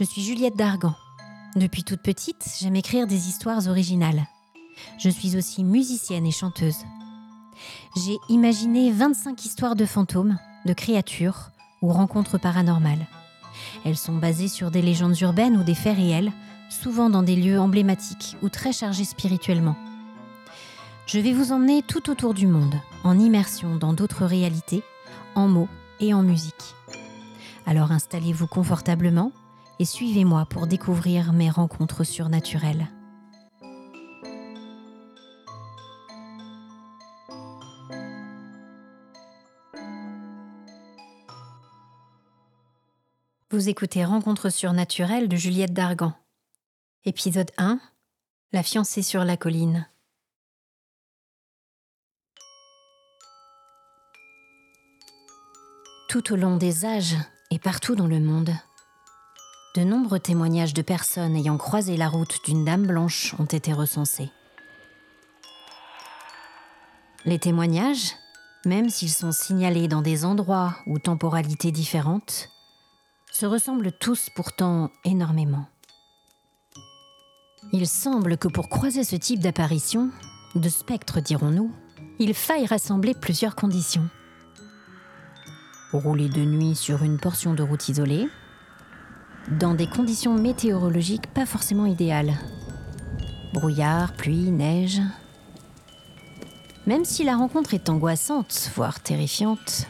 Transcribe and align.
Je 0.00 0.06
suis 0.06 0.22
Juliette 0.22 0.56
Dargan. 0.56 0.94
Depuis 1.56 1.84
toute 1.84 2.00
petite, 2.00 2.42
j'aime 2.58 2.76
écrire 2.76 3.06
des 3.06 3.28
histoires 3.28 3.68
originales. 3.68 4.24
Je 4.98 5.10
suis 5.10 5.36
aussi 5.36 5.62
musicienne 5.62 6.24
et 6.24 6.30
chanteuse. 6.30 6.86
J'ai 7.96 8.16
imaginé 8.30 8.92
25 8.92 9.44
histoires 9.44 9.76
de 9.76 9.84
fantômes, 9.84 10.38
de 10.64 10.72
créatures 10.72 11.50
ou 11.82 11.92
rencontres 11.92 12.38
paranormales. 12.38 13.06
Elles 13.84 13.98
sont 13.98 14.16
basées 14.16 14.48
sur 14.48 14.70
des 14.70 14.80
légendes 14.80 15.20
urbaines 15.20 15.58
ou 15.58 15.64
des 15.64 15.74
faits 15.74 15.98
réels, 15.98 16.32
souvent 16.70 17.10
dans 17.10 17.22
des 17.22 17.36
lieux 17.36 17.60
emblématiques 17.60 18.38
ou 18.40 18.48
très 18.48 18.72
chargés 18.72 19.04
spirituellement. 19.04 19.76
Je 21.04 21.18
vais 21.18 21.34
vous 21.34 21.52
emmener 21.52 21.82
tout 21.82 22.08
autour 22.08 22.32
du 22.32 22.46
monde, 22.46 22.76
en 23.04 23.18
immersion 23.18 23.76
dans 23.76 23.92
d'autres 23.92 24.24
réalités, 24.24 24.82
en 25.34 25.46
mots 25.46 25.68
et 26.00 26.14
en 26.14 26.22
musique. 26.22 26.74
Alors 27.66 27.92
installez-vous 27.92 28.46
confortablement 28.46 29.30
et 29.80 29.86
suivez-moi 29.86 30.44
pour 30.44 30.66
découvrir 30.66 31.32
mes 31.32 31.48
rencontres 31.48 32.04
surnaturelles. 32.04 32.86
Vous 43.50 43.70
écoutez 43.70 44.04
Rencontres 44.04 44.50
surnaturelles 44.50 45.30
de 45.30 45.36
Juliette 45.36 45.72
Dargan. 45.72 46.12
Épisode 47.06 47.50
1 47.56 47.80
La 48.52 48.62
fiancée 48.62 49.00
sur 49.00 49.24
la 49.24 49.38
colline. 49.38 49.88
Tout 56.10 56.34
au 56.34 56.36
long 56.36 56.58
des 56.58 56.84
âges 56.84 57.16
et 57.50 57.58
partout 57.58 57.94
dans 57.94 58.06
le 58.06 58.20
monde, 58.20 58.52
de 59.76 59.82
nombreux 59.82 60.18
témoignages 60.18 60.74
de 60.74 60.82
personnes 60.82 61.36
ayant 61.36 61.56
croisé 61.56 61.96
la 61.96 62.08
route 62.08 62.38
d'une 62.44 62.64
dame 62.64 62.86
blanche 62.86 63.34
ont 63.38 63.44
été 63.44 63.72
recensés. 63.72 64.30
Les 67.24 67.38
témoignages, 67.38 68.14
même 68.64 68.88
s'ils 68.88 69.10
sont 69.10 69.30
signalés 69.30 69.86
dans 69.86 70.02
des 70.02 70.24
endroits 70.24 70.74
ou 70.86 70.98
temporalités 70.98 71.70
différentes, 71.70 72.48
se 73.30 73.46
ressemblent 73.46 73.92
tous 73.92 74.28
pourtant 74.34 74.90
énormément. 75.04 75.66
Il 77.72 77.86
semble 77.86 78.38
que 78.38 78.48
pour 78.48 78.68
croiser 78.68 79.04
ce 79.04 79.16
type 79.16 79.40
d'apparition, 79.40 80.10
de 80.56 80.68
spectre 80.68 81.20
dirons-nous, 81.20 81.70
il 82.18 82.34
faille 82.34 82.66
rassembler 82.66 83.14
plusieurs 83.14 83.54
conditions. 83.54 84.08
Rouler 85.92 86.28
de 86.28 86.40
nuit 86.40 86.74
sur 86.74 87.02
une 87.04 87.18
portion 87.18 87.54
de 87.54 87.62
route 87.62 87.88
isolée, 87.88 88.28
dans 89.48 89.74
des 89.74 89.86
conditions 89.86 90.34
météorologiques 90.34 91.26
pas 91.28 91.46
forcément 91.46 91.86
idéales. 91.86 92.34
Brouillard, 93.52 94.12
pluie, 94.12 94.50
neige. 94.50 95.00
Même 96.86 97.04
si 97.04 97.24
la 97.24 97.36
rencontre 97.36 97.74
est 97.74 97.88
angoissante, 97.88 98.70
voire 98.74 99.00
terrifiante, 99.00 99.86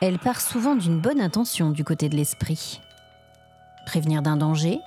elle 0.00 0.18
part 0.18 0.40
souvent 0.40 0.76
d'une 0.76 1.00
bonne 1.00 1.20
intention 1.20 1.70
du 1.70 1.84
côté 1.84 2.08
de 2.08 2.16
l'esprit. 2.16 2.80
Prévenir 3.86 4.22
d'un 4.22 4.36
danger, 4.36 4.80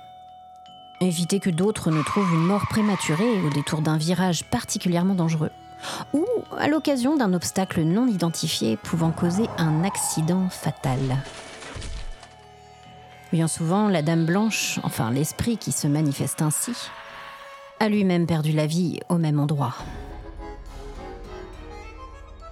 éviter 1.00 1.40
que 1.40 1.50
d'autres 1.50 1.90
ne 1.90 2.02
trouvent 2.02 2.32
une 2.32 2.44
mort 2.44 2.66
prématurée 2.68 3.42
au 3.42 3.50
détour 3.50 3.80
d'un 3.80 3.96
virage 3.96 4.44
particulièrement 4.44 5.14
dangereux, 5.14 5.50
ou 6.12 6.24
à 6.58 6.68
l'occasion 6.68 7.16
d'un 7.16 7.32
obstacle 7.32 7.82
non 7.82 8.06
identifié 8.06 8.76
pouvant 8.76 9.10
causer 9.10 9.46
un 9.58 9.84
accident 9.84 10.48
fatal. 10.48 11.00
Bien 13.34 13.48
souvent, 13.48 13.88
la 13.88 14.02
Dame 14.02 14.26
Blanche, 14.26 14.78
enfin 14.84 15.10
l'esprit 15.10 15.56
qui 15.56 15.72
se 15.72 15.88
manifeste 15.88 16.40
ainsi, 16.40 16.70
a 17.80 17.88
lui-même 17.88 18.28
perdu 18.28 18.52
la 18.52 18.68
vie 18.68 19.00
au 19.08 19.18
même 19.18 19.40
endroit. 19.40 19.74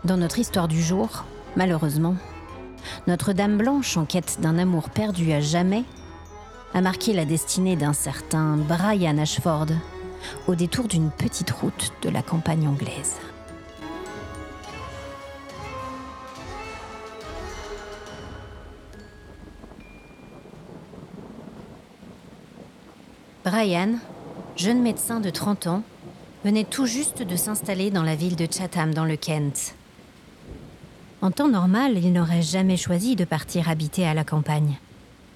Dans 0.03 0.17
notre 0.17 0.41
histoire 0.41 0.67
du 0.67 0.83
jour, 0.83 1.23
malheureusement, 1.55 2.17
notre 3.07 3.33
Dame 3.33 3.59
Blanche, 3.59 3.97
en 3.97 4.07
quête 4.07 4.39
d'un 4.41 4.59
amour 4.59 4.91
perdu 4.91 5.31
à 5.33 5.41
jamais, 5.41 5.85
a 6.75 6.81
marqué 6.81 7.13
la 7.13 7.27
destinée 7.27 7.77
d'un 7.77 7.93
certain 7.93 8.57
Brian 8.57 9.19
Ashford 9.19 9.67
au 10.49 10.57
détour 10.57 10.89
d'une 10.89 11.13
petite 11.13 11.53
route 11.53 11.93
de 12.03 12.09
la 12.09 12.23
campagne 12.23 12.67
anglaise. 12.67 13.21
Brian, 23.63 23.95
jeune 24.57 24.83
médecin 24.83 25.21
de 25.21 25.31
30 25.31 25.69
ans, 25.69 25.83
venait 26.45 26.65
tout 26.65 26.85
juste 26.85 27.23
de 27.23 27.37
s'installer 27.37 27.93
dans 27.93 28.03
la 28.03 28.17
ville 28.17 28.35
de 28.35 28.49
Chatham 28.51 28.93
dans 28.93 29.05
le 29.05 29.15
Kent. 29.15 29.77
En 31.21 31.31
temps 31.31 31.47
normal, 31.47 31.97
il 31.97 32.13
n'aurait 32.13 32.43
jamais 32.43 32.77
choisi 32.77 33.15
de 33.15 33.25
partir 33.25 33.69
habiter 33.69 34.05
à 34.05 34.15
la 34.15 34.25
campagne. 34.25 34.81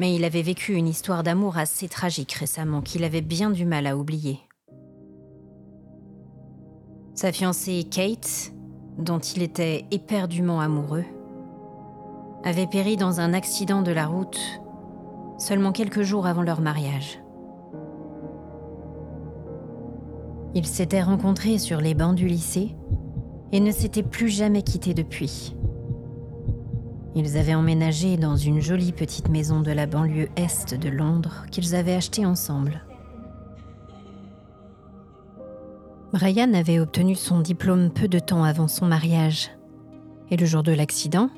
Mais 0.00 0.12
il 0.12 0.24
avait 0.24 0.42
vécu 0.42 0.74
une 0.74 0.88
histoire 0.88 1.22
d'amour 1.22 1.56
assez 1.56 1.86
tragique 1.88 2.32
récemment 2.32 2.80
qu'il 2.80 3.04
avait 3.04 3.20
bien 3.20 3.50
du 3.50 3.64
mal 3.64 3.86
à 3.86 3.96
oublier. 3.96 4.40
Sa 7.14 7.30
fiancée 7.30 7.86
Kate, 7.88 8.50
dont 8.98 9.20
il 9.20 9.44
était 9.44 9.84
éperdument 9.92 10.60
amoureux, 10.60 11.04
avait 12.42 12.66
péri 12.66 12.96
dans 12.96 13.20
un 13.20 13.34
accident 13.34 13.82
de 13.82 13.92
la 13.92 14.06
route 14.06 14.40
seulement 15.38 15.70
quelques 15.70 16.02
jours 16.02 16.26
avant 16.26 16.42
leur 16.42 16.60
mariage. 16.60 17.20
Ils 20.56 20.64
s'étaient 20.64 21.02
rencontrés 21.02 21.58
sur 21.58 21.82
les 21.82 21.92
bancs 21.92 22.14
du 22.14 22.26
lycée 22.26 22.74
et 23.52 23.60
ne 23.60 23.70
s'étaient 23.70 24.02
plus 24.02 24.30
jamais 24.30 24.62
quittés 24.62 24.94
depuis. 24.94 25.54
Ils 27.14 27.36
avaient 27.36 27.54
emménagé 27.54 28.16
dans 28.16 28.36
une 28.36 28.62
jolie 28.62 28.92
petite 28.92 29.28
maison 29.28 29.60
de 29.60 29.70
la 29.70 29.84
banlieue 29.84 30.30
est 30.34 30.74
de 30.74 30.88
Londres 30.88 31.44
qu'ils 31.50 31.74
avaient 31.74 31.92
achetée 31.92 32.24
ensemble. 32.24 32.82
Brian 36.14 36.54
avait 36.54 36.80
obtenu 36.80 37.16
son 37.16 37.40
diplôme 37.40 37.90
peu 37.90 38.08
de 38.08 38.18
temps 38.18 38.42
avant 38.42 38.66
son 38.66 38.86
mariage. 38.86 39.50
Et 40.30 40.38
le 40.38 40.46
jour 40.46 40.62
de 40.62 40.72
l'accident, 40.72 41.28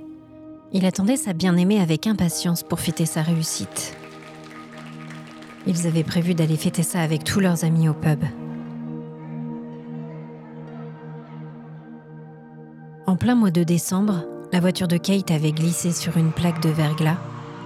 il 0.73 0.87
attendait 0.87 1.17
sa 1.17 1.33
bien-aimée 1.33 1.81
avec 1.81 2.07
impatience 2.07 2.63
pour 2.63 2.79
fêter 2.79 3.05
sa 3.05 3.23
réussite. 3.23 3.97
Ils 5.67 5.89
avaient 5.89 6.05
prévu 6.05 6.35
d'aller 6.35 6.57
fêter 6.57 6.85
ça 6.85 7.01
avec 7.01 7.25
tous 7.25 7.41
leurs 7.41 7.65
amis 7.65 7.89
au 7.89 7.95
pub. 7.95 8.23
En 13.09 13.17
plein 13.17 13.35
mois 13.35 13.51
de 13.51 13.65
décembre, 13.65 14.27
la 14.53 14.61
voiture 14.61 14.87
de 14.87 14.99
Kate 14.99 15.31
avait 15.31 15.53
glissé 15.53 15.93
sur 15.93 16.19
une 16.19 16.31
plaque 16.31 16.61
de 16.61 16.69
verglas 16.69 17.17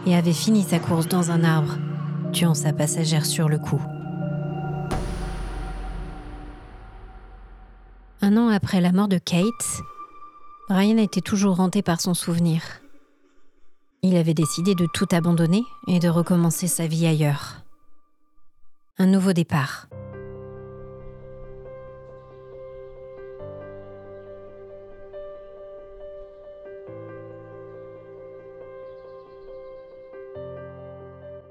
et 0.07 0.15
avait 0.15 0.33
fini 0.33 0.63
sa 0.63 0.79
course 0.79 1.09
dans 1.09 1.33
un 1.33 1.43
arbre, 1.43 1.79
tuant 2.33 2.55
sa 2.55 2.73
passagère 2.73 3.27
sur 3.27 3.49
le 3.49 3.59
coup. 3.59 3.83
Un 8.21 8.37
an 8.37 8.51
après 8.51 8.81
la 8.81 8.93
mort 8.93 9.09
de 9.09 9.19
Kate, 9.19 9.83
Brian 10.69 10.99
était 10.99 11.21
toujours 11.21 11.59
hanté 11.59 11.83
par 11.83 12.01
son 12.01 12.15
souvenir. 12.15 12.63
Il 14.03 14.17
avait 14.17 14.35
décidé 14.35 14.77
de 14.77 14.87
tout 14.95 15.09
abandonner 15.11 15.65
et 15.89 15.99
de 15.99 16.09
recommencer 16.09 16.69
sa 16.69 16.87
vie 16.87 17.05
ailleurs. 17.05 17.65
Un 18.97 19.07
nouveau 19.07 19.33
départ. 19.33 19.89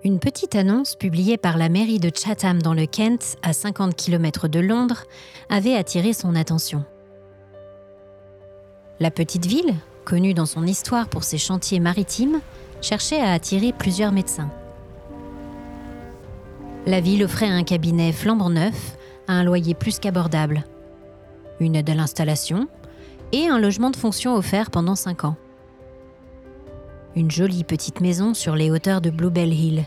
Une 0.03 0.18
petite 0.18 0.56
annonce 0.56 0.95
publiée 0.95 1.38
par 1.38 1.59
la 1.59 1.69
mairie 1.69 2.00
de 2.00 2.09
Chatham 2.13 2.59
dans 2.59 2.74
le 2.74 2.88
Kent, 2.88 3.38
à 3.44 3.53
50 3.53 3.95
km 3.95 4.48
de 4.48 4.59
Londres, 4.59 5.03
avait 5.48 5.75
attiré 5.75 6.13
son 6.13 6.33
attention. 6.33 6.83
La 9.00 9.12
petite 9.12 9.45
ville, 9.45 9.75
connue 10.03 10.33
dans 10.33 10.48
son 10.48 10.65
histoire 10.65 11.07
pour 11.07 11.24
ses 11.24 11.38
chantiers 11.38 11.80
maritimes, 11.80 12.42
cherchait 12.81 13.21
à 13.21 13.31
attirer 13.31 13.74
plusieurs 13.74 14.12
médecins. 14.12 14.50
La 16.88 17.00
ville 17.00 17.24
offrait 17.24 17.50
un 17.50 17.63
cabinet 17.63 18.12
flambant 18.12 18.50
neuf 18.50 18.98
à 19.27 19.33
un 19.33 19.44
loyer 19.44 19.75
plus 19.75 20.00
qu'abordable, 20.00 20.63
une 21.59 21.75
aide 21.75 21.92
à 21.92 21.94
l'installation 21.94 22.68
et 23.33 23.48
un 23.48 23.59
logement 23.59 23.92
de 23.92 23.95
fonction 23.95 24.36
offert 24.36 24.71
pendant 24.71 24.95
5 24.95 25.25
ans 25.25 25.36
une 27.15 27.29
jolie 27.31 27.63
petite 27.63 28.01
maison 28.01 28.33
sur 28.33 28.55
les 28.55 28.71
hauteurs 28.71 29.01
de 29.01 29.09
Bluebell 29.09 29.53
Hill, 29.53 29.85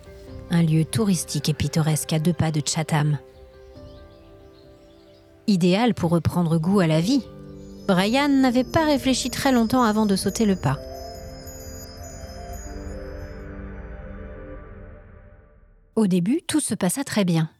un 0.51 0.63
lieu 0.63 0.85
touristique 0.85 1.49
et 1.49 1.55
pittoresque 1.55 2.13
à 2.13 2.19
deux 2.19 2.33
pas 2.33 2.51
de 2.51 2.61
Chatham. 2.65 3.19
Idéal 5.47 5.95
pour 5.95 6.11
reprendre 6.11 6.59
goût 6.59 6.81
à 6.81 6.87
la 6.87 7.01
vie, 7.01 7.23
Brian 7.87 8.29
n'avait 8.29 8.65
pas 8.65 8.85
réfléchi 8.85 9.31
très 9.31 9.53
longtemps 9.53 9.83
avant 9.83 10.07
de 10.07 10.17
sauter 10.17 10.47
le 10.47 10.57
pas. 10.57 10.79
Au 15.97 16.07
début, 16.07 16.41
tout 16.47 16.61
se 16.61 16.75
passa 16.75 17.05
très 17.05 17.25
bien. 17.25 17.51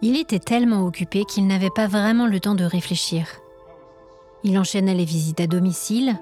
Il 0.00 0.18
était 0.18 0.40
tellement 0.40 0.84
occupé 0.84 1.24
qu'il 1.24 1.46
n'avait 1.46 1.70
pas 1.70 1.86
vraiment 1.86 2.26
le 2.26 2.40
temps 2.40 2.56
de 2.56 2.64
réfléchir. 2.64 3.26
Il 4.42 4.58
enchaînait 4.58 4.94
les 4.94 5.04
visites 5.04 5.40
à 5.40 5.46
domicile, 5.46 6.18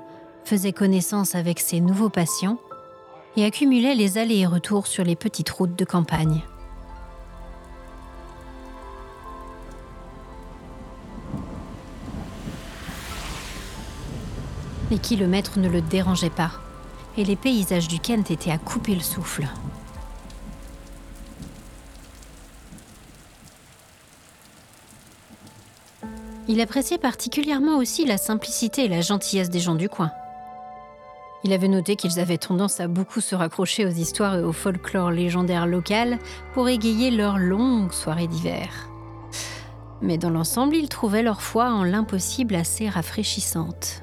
faisait 0.50 0.72
connaissance 0.72 1.36
avec 1.36 1.60
ses 1.60 1.78
nouveaux 1.78 2.08
patients 2.08 2.58
et 3.36 3.44
accumulait 3.44 3.94
les 3.94 4.18
allers 4.18 4.40
et 4.40 4.46
retours 4.46 4.88
sur 4.88 5.04
les 5.04 5.14
petites 5.14 5.48
routes 5.48 5.76
de 5.76 5.84
campagne. 5.84 6.42
Les 14.90 14.98
kilomètres 14.98 15.60
ne 15.60 15.68
le 15.68 15.82
dérangeaient 15.82 16.30
pas, 16.30 16.50
et 17.16 17.22
les 17.22 17.36
paysages 17.36 17.86
du 17.86 18.00
Kent 18.00 18.32
étaient 18.32 18.50
à 18.50 18.58
couper 18.58 18.96
le 18.96 19.02
souffle. 19.02 19.46
Il 26.48 26.60
appréciait 26.60 26.98
particulièrement 26.98 27.76
aussi 27.76 28.04
la 28.04 28.18
simplicité 28.18 28.86
et 28.86 28.88
la 28.88 29.00
gentillesse 29.00 29.48
des 29.48 29.60
gens 29.60 29.76
du 29.76 29.88
coin. 29.88 30.10
Il 31.42 31.52
avait 31.52 31.68
noté 31.68 31.96
qu'ils 31.96 32.20
avaient 32.20 32.38
tendance 32.38 32.80
à 32.80 32.88
beaucoup 32.88 33.20
se 33.20 33.34
raccrocher 33.34 33.86
aux 33.86 33.90
histoires 33.90 34.36
et 34.36 34.42
au 34.42 34.52
folklore 34.52 35.10
légendaire 35.10 35.66
local 35.66 36.18
pour 36.52 36.68
égayer 36.68 37.10
leurs 37.10 37.38
longues 37.38 37.92
soirées 37.92 38.26
d'hiver. 38.26 38.90
Mais 40.02 40.18
dans 40.18 40.30
l'ensemble, 40.30 40.76
il 40.76 40.88
trouvait 40.88 41.22
leur 41.22 41.40
foi 41.42 41.70
en 41.70 41.84
l'impossible 41.84 42.54
assez 42.54 42.88
rafraîchissante. 42.88 44.02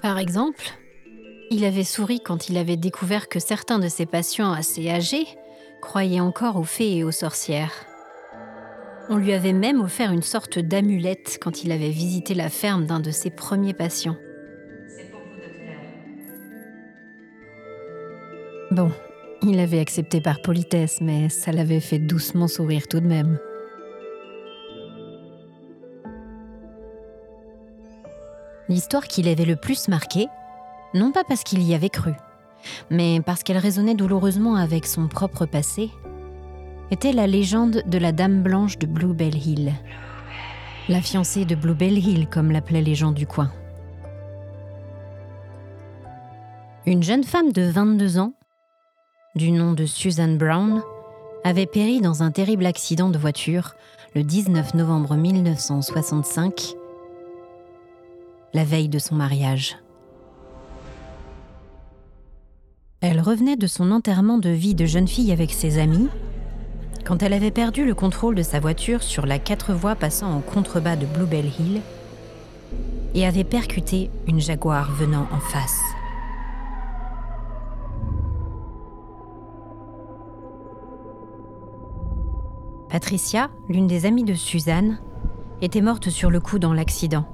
Par 0.00 0.18
exemple, 0.18 0.72
il 1.50 1.64
avait 1.64 1.84
souri 1.84 2.20
quand 2.20 2.48
il 2.48 2.56
avait 2.56 2.76
découvert 2.76 3.28
que 3.28 3.38
certains 3.38 3.78
de 3.78 3.88
ses 3.88 4.06
patients 4.06 4.52
assez 4.52 4.90
âgés 4.90 5.26
croyait 5.80 6.20
encore 6.20 6.56
aux 6.56 6.64
fées 6.64 6.96
et 6.96 7.04
aux 7.04 7.12
sorcières. 7.12 7.91
On 9.08 9.16
lui 9.16 9.32
avait 9.32 9.52
même 9.52 9.80
offert 9.80 10.12
une 10.12 10.22
sorte 10.22 10.58
d'amulette 10.58 11.38
quand 11.40 11.64
il 11.64 11.72
avait 11.72 11.90
visité 11.90 12.34
la 12.34 12.48
ferme 12.48 12.86
d'un 12.86 13.00
de 13.00 13.10
ses 13.10 13.30
premiers 13.30 13.74
patients. 13.74 14.16
Bon, 18.70 18.90
il 19.42 19.58
avait 19.58 19.80
accepté 19.80 20.20
par 20.20 20.40
politesse, 20.40 21.00
mais 21.00 21.28
ça 21.28 21.52
l'avait 21.52 21.80
fait 21.80 21.98
doucement 21.98 22.48
sourire 22.48 22.88
tout 22.88 23.00
de 23.00 23.06
même. 23.06 23.38
L'histoire 28.68 29.06
qui 29.06 29.22
l'avait 29.22 29.44
le 29.44 29.56
plus 29.56 29.88
marqué, 29.88 30.26
non 30.94 31.12
pas 31.12 31.24
parce 31.24 31.42
qu'il 31.42 31.62
y 31.62 31.74
avait 31.74 31.90
cru, 31.90 32.12
mais 32.88 33.20
parce 33.20 33.42
qu'elle 33.42 33.58
résonnait 33.58 33.94
douloureusement 33.94 34.54
avec 34.54 34.86
son 34.86 35.08
propre 35.08 35.44
passé, 35.44 35.90
était 36.90 37.12
la 37.12 37.26
légende 37.26 37.82
de 37.86 37.98
la 37.98 38.12
Dame 38.12 38.42
Blanche 38.42 38.78
de 38.78 38.86
Bluebell 38.86 39.36
Hill. 39.36 39.72
La 40.88 41.00
fiancée 41.00 41.44
de 41.44 41.54
Bluebell 41.54 41.96
Hill, 41.96 42.26
comme 42.28 42.50
l'appelaient 42.50 42.82
les 42.82 42.94
gens 42.94 43.12
du 43.12 43.26
coin. 43.26 43.50
Une 46.84 47.02
jeune 47.02 47.24
femme 47.24 47.52
de 47.52 47.62
22 47.62 48.18
ans, 48.18 48.34
du 49.36 49.52
nom 49.52 49.72
de 49.72 49.86
Susan 49.86 50.34
Brown, 50.34 50.82
avait 51.44 51.66
péri 51.66 52.00
dans 52.00 52.22
un 52.22 52.30
terrible 52.30 52.66
accident 52.66 53.08
de 53.08 53.18
voiture 53.18 53.74
le 54.14 54.22
19 54.22 54.74
novembre 54.74 55.16
1965, 55.16 56.74
la 58.52 58.64
veille 58.64 58.88
de 58.88 58.98
son 58.98 59.14
mariage. 59.14 59.78
Elle 63.00 63.20
revenait 63.20 63.56
de 63.56 63.66
son 63.66 63.90
enterrement 63.90 64.38
de 64.38 64.50
vie 64.50 64.74
de 64.74 64.84
jeune 64.84 65.08
fille 65.08 65.32
avec 65.32 65.50
ses 65.52 65.78
amis 65.78 66.08
quand 67.04 67.22
elle 67.22 67.32
avait 67.32 67.50
perdu 67.50 67.84
le 67.84 67.94
contrôle 67.94 68.34
de 68.34 68.42
sa 68.42 68.60
voiture 68.60 69.02
sur 69.02 69.26
la 69.26 69.38
quatre 69.38 69.72
voies 69.72 69.96
passant 69.96 70.32
en 70.32 70.40
contrebas 70.40 70.96
de 70.96 71.06
Bluebell 71.06 71.50
Hill 71.58 71.80
et 73.14 73.26
avait 73.26 73.44
percuté 73.44 74.10
une 74.26 74.40
Jaguar 74.40 74.92
venant 74.92 75.26
en 75.32 75.40
face. 75.40 75.80
Patricia, 82.88 83.50
l'une 83.68 83.86
des 83.86 84.04
amies 84.04 84.24
de 84.24 84.34
Suzanne, 84.34 84.98
était 85.62 85.80
morte 85.80 86.10
sur 86.10 86.30
le 86.30 86.40
coup 86.40 86.58
dans 86.58 86.74
l'accident. 86.74 87.26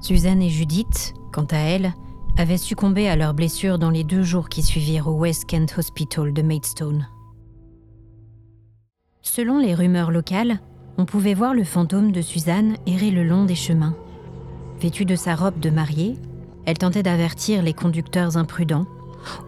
Suzanne 0.00 0.42
et 0.42 0.48
Judith, 0.48 1.14
quant 1.30 1.46
à 1.50 1.58
elles, 1.58 1.92
avaient 2.38 2.58
succombé 2.58 3.08
à 3.08 3.16
leurs 3.16 3.34
blessures 3.34 3.78
dans 3.78 3.90
les 3.90 4.04
deux 4.04 4.22
jours 4.22 4.48
qui 4.48 4.62
suivirent 4.62 5.08
au 5.08 5.12
West 5.12 5.44
Kent 5.46 5.74
Hospital 5.78 6.32
de 6.32 6.42
Maidstone. 6.42 7.08
Selon 9.20 9.58
les 9.58 9.74
rumeurs 9.74 10.10
locales, 10.10 10.60
on 10.98 11.04
pouvait 11.04 11.34
voir 11.34 11.54
le 11.54 11.64
fantôme 11.64 12.12
de 12.12 12.20
Suzanne 12.20 12.76
errer 12.86 13.10
le 13.10 13.24
long 13.24 13.44
des 13.44 13.54
chemins. 13.54 13.96
Vêtue 14.80 15.04
de 15.04 15.16
sa 15.16 15.34
robe 15.34 15.60
de 15.60 15.70
mariée, 15.70 16.16
elle 16.66 16.78
tentait 16.78 17.02
d'avertir 17.02 17.62
les 17.62 17.72
conducteurs 17.72 18.36
imprudents, 18.36 18.86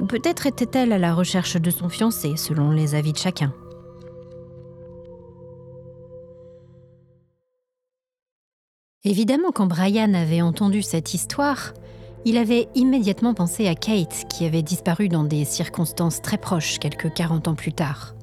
ou 0.00 0.06
peut-être 0.06 0.46
était-elle 0.46 0.92
à 0.92 0.98
la 0.98 1.14
recherche 1.14 1.56
de 1.56 1.70
son 1.70 1.88
fiancé, 1.88 2.36
selon 2.36 2.70
les 2.70 2.94
avis 2.94 3.12
de 3.12 3.18
chacun. 3.18 3.52
Évidemment, 9.02 9.50
quand 9.52 9.66
Brian 9.66 10.14
avait 10.14 10.40
entendu 10.40 10.82
cette 10.82 11.12
histoire, 11.12 11.74
il 12.24 12.38
avait 12.38 12.68
immédiatement 12.74 13.34
pensé 13.34 13.68
à 13.68 13.74
Kate, 13.74 14.24
qui 14.28 14.46
avait 14.46 14.62
disparu 14.62 15.08
dans 15.08 15.24
des 15.24 15.44
circonstances 15.44 16.22
très 16.22 16.38
proches 16.38 16.78
quelques 16.78 17.12
40 17.12 17.48
ans 17.48 17.54
plus 17.54 17.72
tard. 17.72 18.14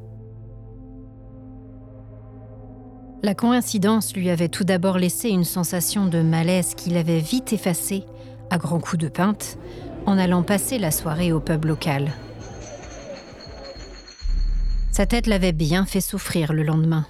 La 3.23 3.35
coïncidence 3.35 4.15
lui 4.15 4.31
avait 4.31 4.49
tout 4.49 4.63
d'abord 4.63 4.97
laissé 4.97 5.29
une 5.29 5.43
sensation 5.43 6.07
de 6.07 6.23
malaise 6.23 6.73
qu'il 6.73 6.97
avait 6.97 7.19
vite 7.19 7.53
effacée, 7.53 8.03
à 8.49 8.57
grands 8.57 8.79
coups 8.79 8.97
de 8.97 9.09
pinte, 9.09 9.59
en 10.07 10.17
allant 10.17 10.41
passer 10.41 10.79
la 10.79 10.89
soirée 10.89 11.31
au 11.31 11.39
pub 11.39 11.65
local. 11.65 12.11
Sa 14.91 15.05
tête 15.05 15.27
l'avait 15.27 15.53
bien 15.53 15.85
fait 15.85 16.01
souffrir 16.01 16.51
le 16.51 16.63
lendemain. 16.63 17.05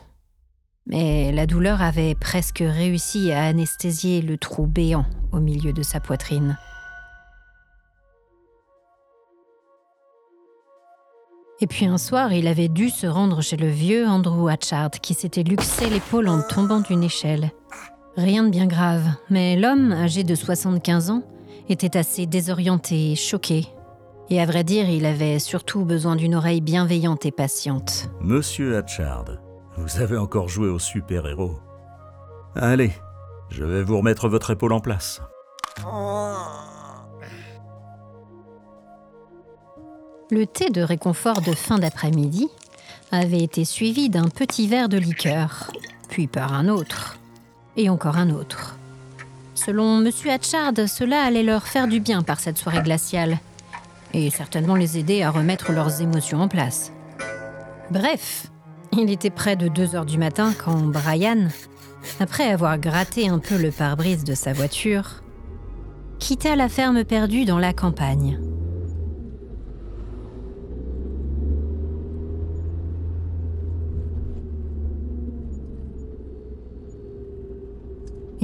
Mais 0.86 1.32
la 1.32 1.46
douleur 1.46 1.82
avait 1.82 2.16
presque 2.16 2.64
réussi 2.66 3.32
à 3.32 3.44
anesthésier 3.44 4.22
le 4.22 4.38
trou 4.38 4.68
béant 4.68 5.06
au 5.32 5.40
milieu 5.40 5.72
de 5.72 5.84
sa 5.84 6.02
poitrine. 6.02 6.58
Et 11.63 11.68
puis 11.68 11.86
un 11.86 12.00
soir, 12.00 12.34
il 12.34 12.48
avait 12.48 12.70
dû 12.70 12.89
se 12.89 13.06
rendre 13.06 13.41
chez 13.41 13.56
le 13.56 13.70
vieux 13.70 14.08
Andrew 14.08 14.50
Hatchard 14.50 14.89
qui 14.89 15.13
s'était 15.13 15.44
luxé 15.44 15.89
l'épaule 15.91 16.27
en 16.27 16.41
tombant 16.41 16.80
d'une 16.80 17.03
échelle. 17.03 17.51
Rien 18.18 18.44
de 18.44 18.50
bien 18.50 18.65
grave, 18.65 19.06
mais 19.30 19.56
l'homme, 19.56 19.91
âgé 19.91 20.24
de 20.24 20.34
75 20.34 21.12
ans, 21.12 21.24
était 21.70 21.96
assez 21.98 22.25
désorienté 22.25 23.12
et 23.12 23.15
choqué. 23.15 23.68
Et 24.32 24.41
à 24.41 24.46
vrai 24.48 24.63
dire, 24.63 24.89
il 24.89 25.06
avait 25.06 25.38
surtout 25.38 25.86
besoin 25.86 26.15
d'une 26.15 26.34
oreille 26.34 26.62
bienveillante 26.62 27.27
et 27.27 27.32
patiente. 27.32 28.10
Monsieur 28.22 28.75
Hatchard, 28.77 29.25
vous 29.77 30.01
avez 30.01 30.18
encore 30.18 30.50
joué 30.50 30.68
au 30.68 30.80
super-héros. 30.80 31.60
Allez, 32.56 32.91
je 33.50 33.63
vais 33.63 33.84
vous 33.84 33.98
remettre 33.98 34.30
votre 34.30 34.50
épaule 34.50 34.74
en 34.74 34.80
place. 34.80 35.22
Le 40.32 40.46
thé 40.46 40.70
de 40.70 40.82
réconfort 40.82 41.42
de 41.42 41.52
fin 41.52 41.78
d'après-midi 41.78 42.48
avait 43.12 43.44
été 43.44 43.66
suivi 43.66 44.10
d'un 44.10 44.30
petit 44.30 44.66
verre 44.66 44.88
de 44.88 44.98
liqueur, 44.98 45.70
puis 46.08 46.28
par 46.28 46.54
un 46.54 46.70
autre, 46.70 47.20
et 47.76 47.90
encore 47.90 48.16
un 48.16 48.30
autre. 48.30 48.78
Selon 49.56 50.00
M. 50.00 50.10
Hatchard, 50.30 50.88
cela 50.88 51.22
allait 51.22 51.44
leur 51.44 51.68
faire 51.68 51.90
du 51.90 52.00
bien 52.00 52.22
par 52.22 52.40
cette 52.40 52.58
soirée 52.58 52.82
glaciale, 52.82 53.40
et 54.14 54.30
certainement 54.30 54.76
les 54.76 54.98
aider 54.98 55.22
à 55.22 55.32
remettre 55.32 55.74
leurs 55.74 56.02
émotions 56.02 56.40
en 56.40 56.48
place. 56.48 56.94
Bref, 57.90 58.48
il 58.98 59.12
était 59.12 59.32
près 59.32 59.58
de 59.58 59.68
2 59.68 59.96
heures 59.96 60.06
du 60.06 60.18
matin 60.18 60.54
quand 60.58 60.78
Brian, 60.78 61.50
après 62.22 62.50
avoir 62.50 62.78
gratté 62.78 63.28
un 63.28 63.40
peu 63.40 63.58
le 63.58 63.70
pare-brise 63.70 64.24
de 64.24 64.34
sa 64.34 64.54
voiture, 64.54 65.24
quitta 66.20 66.56
la 66.56 66.70
ferme 66.70 67.04
perdue 67.04 67.44
dans 67.44 67.60
la 67.60 67.74
campagne. 67.74 68.40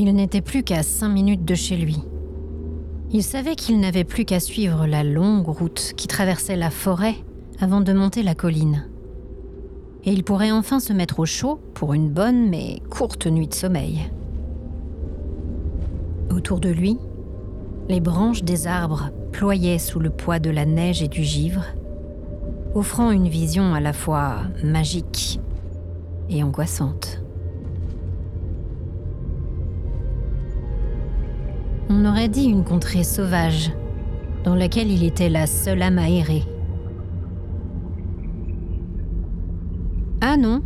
Il 0.08 0.16
n'était 0.16 0.40
plus 0.40 0.64
qu'à 0.64 0.84
cinq 0.84 1.10
minutes 1.10 1.44
de 1.44 1.54
chez 1.54 1.76
lui. 1.76 1.98
Il 3.12 3.24
savait 3.24 3.58
qu'il 3.58 3.78
n'avait 3.82 4.06
plus 4.06 4.24
qu'à 4.24 4.40
suivre 4.40 4.88
la 4.88 5.04
longue 5.04 5.50
route 5.50 5.92
qui 5.98 6.08
traversait 6.08 6.56
la 6.56 6.70
forêt 6.70 7.16
avant 7.60 7.82
de 7.82 7.92
monter 7.92 8.24
la 8.24 8.34
colline. 8.34 8.88
Et 10.06 10.14
il 10.14 10.24
pourrait 10.24 10.52
enfin 10.52 10.80
se 10.80 10.94
mettre 10.94 11.20
au 11.20 11.26
chaud 11.26 11.60
pour 11.74 11.94
une 11.94 12.10
bonne 12.10 12.48
mais 12.48 12.80
courte 12.90 13.28
nuit 13.28 13.50
de 13.50 13.54
sommeil. 13.54 14.10
Autour 16.32 16.62
de 16.62 16.70
lui, 16.70 16.98
Les 17.90 18.00
branches 18.00 18.44
des 18.44 18.66
arbres 18.66 19.10
ployaient 19.34 19.78
sous 19.78 20.00
le 20.00 20.10
poids 20.10 20.40
de 20.40 20.50
la 20.50 20.66
neige 20.66 21.04
et 21.04 21.10
du 21.10 21.24
givre, 21.24 21.66
offrant 22.76 23.12
une 23.12 23.28
vision 23.28 23.74
à 23.74 23.82
la 23.82 23.92
fois 23.92 24.44
magique 24.64 25.42
et 26.30 26.44
angoissante. 26.44 27.22
On 32.00 32.06
aurait 32.06 32.30
dit 32.30 32.44
une 32.44 32.64
contrée 32.64 33.04
sauvage, 33.04 33.72
dans 34.44 34.54
laquelle 34.54 34.92
il 34.92 35.04
était 35.04 35.30
la 35.30 35.48
seule 35.48 35.82
âme 35.82 35.98
aérée. 35.98 36.44
Ah 40.22 40.38
non. 40.38 40.62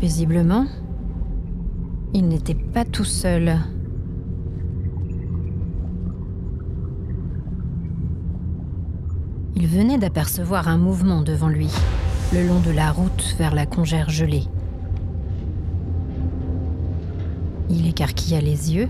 Paisiblement, 0.00 0.64
il 2.14 2.28
n'était 2.28 2.54
pas 2.54 2.84
tout 2.84 3.04
seul. 3.04 3.56
Il 9.56 9.66
venait 9.66 9.98
d'apercevoir 9.98 10.68
un 10.68 10.78
mouvement 10.78 11.22
devant 11.22 11.48
lui, 11.48 11.70
le 12.32 12.46
long 12.46 12.60
de 12.60 12.70
la 12.70 12.92
route 12.92 13.34
vers 13.36 13.56
la 13.56 13.66
congère 13.66 14.08
gelée. 14.08 14.44
Il 17.68 17.88
écarquilla 17.88 18.40
les 18.40 18.72
yeux. 18.76 18.88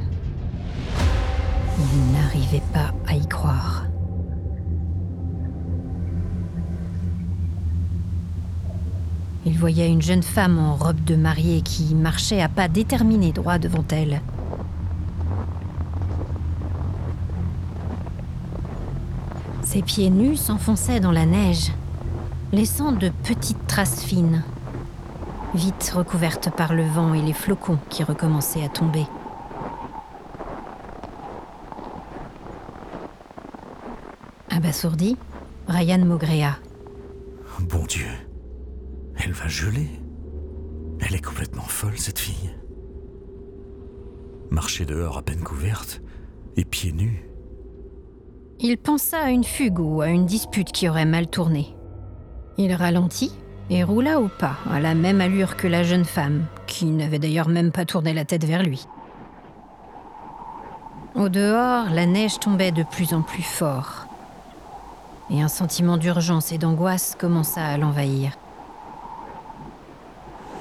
Il 1.78 2.12
n'arrivait 2.12 2.62
pas 2.72 2.92
à 3.06 3.14
y 3.14 3.26
croire. 3.26 3.84
Il 9.46 9.56
voyait 9.56 9.88
une 9.88 10.02
jeune 10.02 10.22
femme 10.22 10.58
en 10.58 10.74
robe 10.74 11.02
de 11.04 11.16
mariée 11.16 11.62
qui 11.62 11.94
marchait 11.94 12.42
à 12.42 12.48
pas 12.48 12.68
déterminés 12.68 13.32
droit 13.32 13.58
devant 13.58 13.84
elle. 13.90 14.20
Ses 19.62 19.82
pieds 19.82 20.10
nus 20.10 20.36
s'enfonçaient 20.36 21.00
dans 21.00 21.12
la 21.12 21.26
neige, 21.26 21.72
laissant 22.52 22.90
de 22.92 23.10
petites 23.22 23.66
traces 23.66 24.02
fines, 24.02 24.42
vite 25.54 25.92
recouvertes 25.94 26.50
par 26.50 26.74
le 26.74 26.84
vent 26.84 27.14
et 27.14 27.22
les 27.22 27.32
flocons 27.32 27.78
qui 27.88 28.02
recommençaient 28.02 28.64
à 28.64 28.68
tomber. 28.68 29.06
Abasourdi, 34.78 35.16
Ryan 35.66 36.04
Maugréa. 36.04 36.56
Bon 37.68 37.84
Dieu. 37.88 38.06
Elle 39.16 39.32
va 39.32 39.48
geler. 39.48 39.88
Elle 41.00 41.16
est 41.16 41.24
complètement 41.24 41.62
folle, 41.62 41.98
cette 41.98 42.20
fille. 42.20 42.54
Marcher 44.50 44.84
dehors 44.84 45.18
à 45.18 45.22
peine 45.22 45.42
couverte 45.42 46.00
et 46.56 46.64
pieds 46.64 46.92
nus. 46.92 47.28
Il 48.60 48.78
pensa 48.78 49.18
à 49.18 49.30
une 49.30 49.42
fugue 49.42 49.80
ou 49.80 50.00
à 50.00 50.10
une 50.10 50.26
dispute 50.26 50.70
qui 50.70 50.88
aurait 50.88 51.04
mal 51.04 51.26
tourné. 51.26 51.74
Il 52.56 52.72
ralentit 52.72 53.32
et 53.70 53.82
roula 53.82 54.20
au 54.20 54.28
pas, 54.28 54.58
à 54.70 54.78
la 54.78 54.94
même 54.94 55.20
allure 55.20 55.56
que 55.56 55.66
la 55.66 55.82
jeune 55.82 56.04
femme, 56.04 56.44
qui 56.68 56.84
n'avait 56.84 57.18
d'ailleurs 57.18 57.48
même 57.48 57.72
pas 57.72 57.84
tourné 57.84 58.14
la 58.14 58.24
tête 58.24 58.44
vers 58.44 58.62
lui. 58.62 58.86
Au 61.16 61.28
dehors, 61.28 61.90
la 61.90 62.06
neige 62.06 62.38
tombait 62.38 62.70
de 62.70 62.84
plus 62.84 63.12
en 63.12 63.22
plus 63.22 63.42
fort. 63.42 64.07
Et 65.30 65.42
un 65.42 65.48
sentiment 65.48 65.96
d'urgence 65.96 66.52
et 66.52 66.58
d'angoisse 66.58 67.16
commença 67.18 67.62
à 67.64 67.76
l'envahir. 67.76 68.32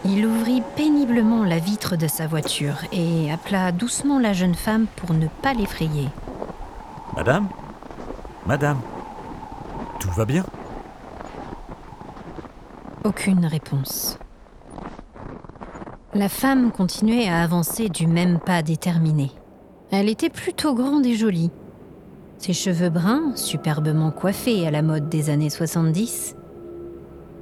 Il 0.06 0.26
ouvrit 0.26 0.62
péniblement 0.76 1.44
la 1.44 1.60
vitre 1.60 1.96
de 1.96 2.08
sa 2.08 2.28
voiture 2.28 2.76
et 2.92 3.32
appela 3.32 3.72
doucement 3.72 4.20
la 4.20 4.34
jeune 4.34 4.56
femme 4.56 4.86
pour 4.96 5.14
ne 5.14 5.28
pas 5.28 5.54
l'effrayer. 5.54 6.10
Madame? 7.16 7.48
Madame? 8.46 8.80
Tout 10.00 10.12
va 10.12 10.26
bien? 10.26 10.46
Aucune 13.04 13.46
réponse. 13.46 14.20
La 16.14 16.30
femme 16.30 16.72
continuait 16.72 17.28
à 17.28 17.42
avancer 17.42 17.90
du 17.90 18.08
même 18.08 18.40
pas 18.40 18.62
déterminé. 18.62 19.32
Elle 19.92 20.10
était 20.10 20.30
plutôt 20.30 20.74
grande 20.76 21.06
et 21.06 21.16
jolie. 21.16 21.52
Ses 22.38 22.54
cheveux 22.54 22.90
bruns, 22.90 23.36
superbement 23.36 24.12
coiffés 24.12 24.68
à 24.68 24.72
la 24.72 24.82
mode 24.82 25.10
des 25.10 25.30
années 25.30 25.50
70, 25.50 26.36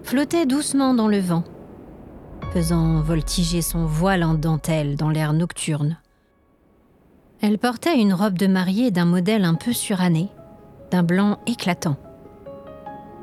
flottaient 0.04 0.46
doucement 0.46 0.94
dans 0.94 1.10
le 1.10 1.20
vent, 1.20 1.44
faisant 2.54 3.02
voltiger 3.02 3.62
son 3.62 3.86
voile 3.86 4.24
en 4.24 4.34
dentelle 4.34 4.96
dans 4.96 5.10
l'air 5.10 5.34
nocturne. 5.34 5.98
Elle 7.42 7.58
portait 7.58 8.00
une 8.00 8.14
robe 8.14 8.38
de 8.38 8.48
mariée 8.48 8.92
d'un 8.92 9.06
modèle 9.06 9.44
un 9.44 9.56
peu 9.56 9.74
suranné, 9.74 10.30
d'un 10.92 11.04
blanc 11.04 11.40
éclatant. 11.46 11.98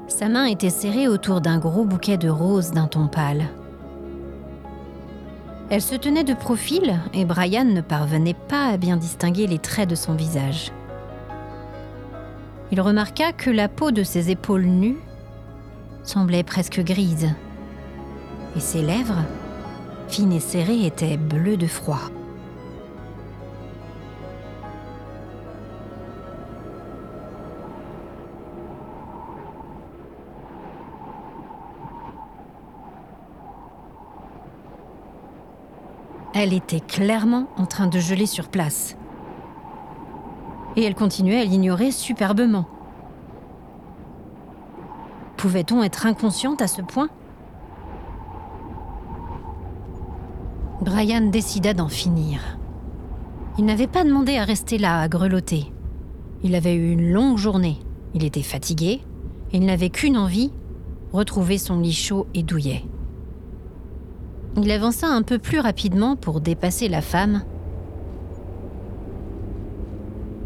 Sa 0.09 0.29
main 0.29 0.45
était 0.45 0.71
serrée 0.71 1.09
autour 1.09 1.41
d'un 1.41 1.59
gros 1.59 1.85
bouquet 1.85 2.19
de 2.19 2.29
roses 2.29 2.73
d'un 2.73 2.87
ton 2.87 3.07
pâle. 3.09 3.49
Elle 5.71 5.81
se 5.81 5.95
tenait 5.95 6.25
de 6.25 6.35
profil 6.35 7.01
et 7.15 7.25
Brian 7.25 7.65
ne 7.65 7.81
parvenait 7.81 8.35
pas 8.35 8.67
à 8.67 8.77
bien 8.77 8.99
distinguer 8.99 9.47
les 9.47 9.59
traits 9.59 9.89
de 9.89 9.95
son 9.95 10.13
visage. 10.13 10.71
Il 12.73 12.81
remarqua 12.81 13.33
que 13.35 13.51
la 13.51 13.69
peau 13.69 13.91
de 13.91 14.03
ses 14.03 14.31
épaules 14.31 14.65
nues 14.65 14.97
semblait 16.05 16.43
presque 16.43 16.81
grise 16.81 17.29
et 18.57 18.61
ses 18.61 18.81
lèvres, 18.81 19.27
fines 20.09 20.33
et 20.33 20.41
serrées, 20.41 20.87
étaient 20.87 21.19
bleues 21.19 21.59
de 21.59 21.67
froid. 21.67 22.01
Elle 36.35 36.55
était 36.55 36.81
clairement 36.81 37.49
en 37.59 37.67
train 37.67 37.87
de 37.87 37.99
geler 37.99 38.25
sur 38.25 38.49
place. 38.49 38.97
Et 40.77 40.85
elle 40.85 40.95
continuait 40.95 41.41
à 41.41 41.45
l'ignorer 41.45 41.91
superbement. 41.91 42.67
Pouvait-on 45.37 45.83
être 45.83 46.07
inconsciente 46.07 46.63
à 46.63 46.67
ce 46.67 46.83
point? 46.83 47.09
Brian 50.81 51.29
décida 51.31 51.75
d'en 51.75 51.89
finir. 51.89 52.59
Il 53.59 53.65
n'avait 53.65 53.87
pas 53.87 54.05
demandé 54.05 54.37
à 54.37 54.45
rester 54.45 54.79
là, 54.79 55.01
à 55.01 55.09
grelotter. 55.09 55.73
Il 56.43 56.55
avait 56.55 56.75
eu 56.75 56.91
une 56.93 57.13
longue 57.13 57.39
journée, 57.39 57.79
il 58.15 58.25
était 58.25 58.43
fatigué, 58.43 59.03
et 59.53 59.59
il 59.59 59.67
n'avait 59.67 59.91
qu'une 59.91 60.17
envie, 60.17 60.53
retrouver 61.13 61.59
son 61.59 61.81
lit 61.81 61.93
chaud 61.93 62.27
et 62.35 62.43
douillet. 62.43 62.85
Il 64.57 64.71
avança 64.71 65.07
un 65.07 65.23
peu 65.23 65.39
plus 65.39 65.61
rapidement 65.61 66.17
pour 66.17 66.41
dépasser 66.41 66.89
la 66.89 67.01
femme, 67.01 67.43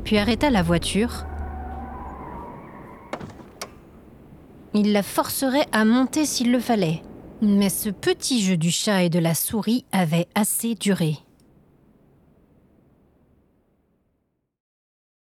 puis 0.07 0.19
arrêta 0.19 0.51
la 0.51 0.63
voiture. 0.63 1.27
Il 4.73 4.93
la 4.93 5.03
forcerait 5.03 5.67
à 5.73 5.85
monter 5.85 6.25
s'il 6.25 6.53
le 6.53 6.61
fallait. 6.61 7.03
Mais 7.43 7.69
ce 7.69 7.91
petit 7.91 8.41
jeu 8.41 8.57
du 8.57 8.71
chat 8.71 9.03
et 9.03 9.11
de 9.11 9.19
la 9.19 9.35
souris 9.35 9.85
avait 9.91 10.29
assez 10.37 10.77
duré. 10.77 11.19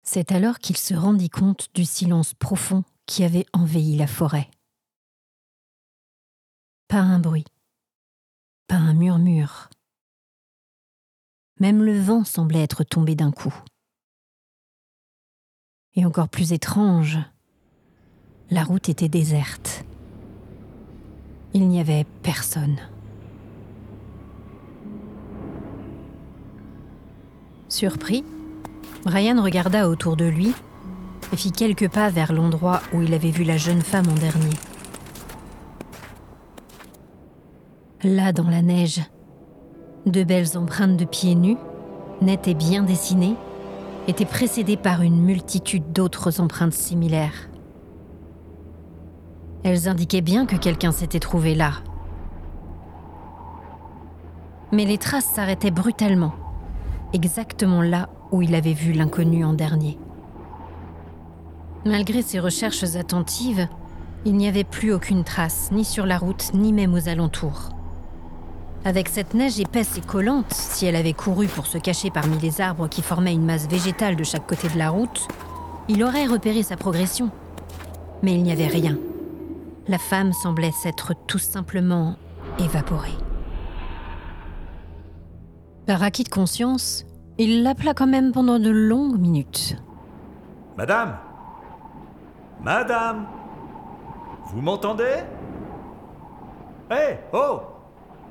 C'est 0.03 0.31
alors 0.31 0.59
qu'il 0.59 0.77
se 0.77 0.93
rendit 0.93 1.31
compte 1.31 1.69
du 1.73 1.83
silence 1.83 2.35
profond 2.35 2.83
qui 3.07 3.23
avait 3.23 3.47
envahi 3.53 3.97
la 3.97 4.07
forêt. 4.07 4.49
Pas 6.87 6.99
un 6.99 7.17
bruit, 7.17 7.45
pas 8.67 8.75
un 8.75 8.93
murmure. 8.93 9.69
Même 11.59 11.83
le 11.83 11.99
vent 11.99 12.23
semblait 12.23 12.61
être 12.61 12.83
tombé 12.83 13.15
d'un 13.15 13.31
coup. 13.31 13.55
Et 15.97 16.05
encore 16.05 16.29
plus 16.29 16.53
étrange, 16.53 17.17
la 18.51 18.63
route 18.63 18.87
était 18.87 19.09
déserte. 19.09 19.83
Il 21.55 21.67
n'y 21.67 21.79
avait 21.79 22.05
personne. 22.21 22.77
Surpris, 27.67 28.23
Brian 29.05 29.41
regarda 29.41 29.89
autour 29.89 30.15
de 30.15 30.25
lui 30.25 30.53
et 31.33 31.35
fit 31.35 31.51
quelques 31.51 31.89
pas 31.89 32.09
vers 32.11 32.31
l'endroit 32.31 32.81
où 32.93 33.01
il 33.01 33.15
avait 33.15 33.31
vu 33.31 33.43
la 33.43 33.57
jeune 33.57 33.81
femme 33.81 34.07
en 34.07 34.13
dernier. 34.13 34.55
Là, 38.03 38.31
dans 38.33 38.49
la 38.49 38.61
neige, 38.61 39.01
de 40.05 40.23
belles 40.23 40.57
empreintes 40.59 40.95
de 40.95 41.05
pieds 41.05 41.33
nus, 41.33 41.57
nettes 42.21 42.47
et 42.47 42.53
bien 42.53 42.83
dessinées, 42.83 43.35
étaient 44.07 44.25
précédées 44.25 44.77
par 44.77 45.01
une 45.01 45.21
multitude 45.21 45.91
d'autres 45.91 46.39
empreintes 46.39 46.73
similaires. 46.73 47.49
Elles 49.63 49.89
indiquaient 49.89 50.21
bien 50.21 50.45
que 50.45 50.55
quelqu'un 50.55 50.91
s'était 50.91 51.19
trouvé 51.19 51.53
là. 51.53 51.73
Mais 54.71 54.85
les 54.85 54.97
traces 54.97 55.25
s'arrêtaient 55.25 55.71
brutalement, 55.71 56.33
exactement 57.13 57.81
là 57.81 58.09
où 58.31 58.41
il 58.41 58.55
avait 58.55 58.73
vu 58.73 58.93
l'inconnu 58.93 59.43
en 59.43 59.53
dernier. 59.53 59.97
Malgré 61.85 62.21
ses 62.21 62.39
recherches 62.39 62.95
attentives, 62.95 63.67
il 64.25 64.35
n'y 64.35 64.47
avait 64.47 64.63
plus 64.65 64.91
aucune 64.93 65.23
trace, 65.23 65.69
ni 65.71 65.85
sur 65.85 66.05
la 66.05 66.17
route, 66.17 66.51
ni 66.53 66.73
même 66.73 66.93
aux 66.93 67.07
alentours. 67.07 67.76
Avec 68.87 69.09
cette 69.09 69.33
neige 69.33 69.59
épaisse 69.59 69.97
et 69.97 70.01
collante, 70.01 70.53
si 70.53 70.85
elle 70.85 70.95
avait 70.95 71.11
couru 71.11 71.47
pour 71.47 71.67
se 71.67 71.77
cacher 71.77 72.09
parmi 72.09 72.39
les 72.39 72.61
arbres 72.61 72.87
qui 72.87 73.01
formaient 73.01 73.33
une 73.33 73.43
masse 73.43 73.67
végétale 73.67 74.15
de 74.15 74.23
chaque 74.23 74.47
côté 74.47 74.69
de 74.69 74.77
la 74.77 74.91
route, 74.91 75.27
il 75.89 76.01
aurait 76.05 76.25
repéré 76.25 76.63
sa 76.63 76.77
progression. 76.77 77.29
Mais 78.23 78.35
il 78.35 78.43
n'y 78.43 78.51
avait 78.53 78.67
rien. 78.67 78.97
La 79.89 79.97
femme 79.97 80.31
semblait 80.31 80.71
s'être 80.71 81.11
tout 81.27 81.37
simplement 81.37 82.15
évaporée. 82.59 83.17
Par 85.85 86.01
acquis 86.01 86.23
de 86.23 86.29
conscience, 86.29 87.05
il 87.37 87.63
l'appela 87.63 87.93
quand 87.93 88.07
même 88.07 88.31
pendant 88.31 88.57
de 88.57 88.69
longues 88.69 89.19
minutes. 89.19 89.75
Madame 90.77 91.17
Madame 92.63 93.27
Vous 94.45 94.61
m'entendez? 94.61 95.23
Hé 96.89 97.17
Oh 97.33 97.59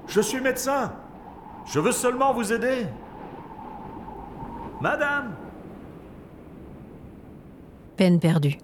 Je 0.06 0.20
suis 0.20 0.40
médecin 0.40 0.92
Je 1.66 1.80
veux 1.80 1.92
seulement 1.92 2.32
vous 2.32 2.52
aider 2.52 2.86
Madame 4.80 5.34
Peine 7.96 8.20
perdue. 8.20 8.58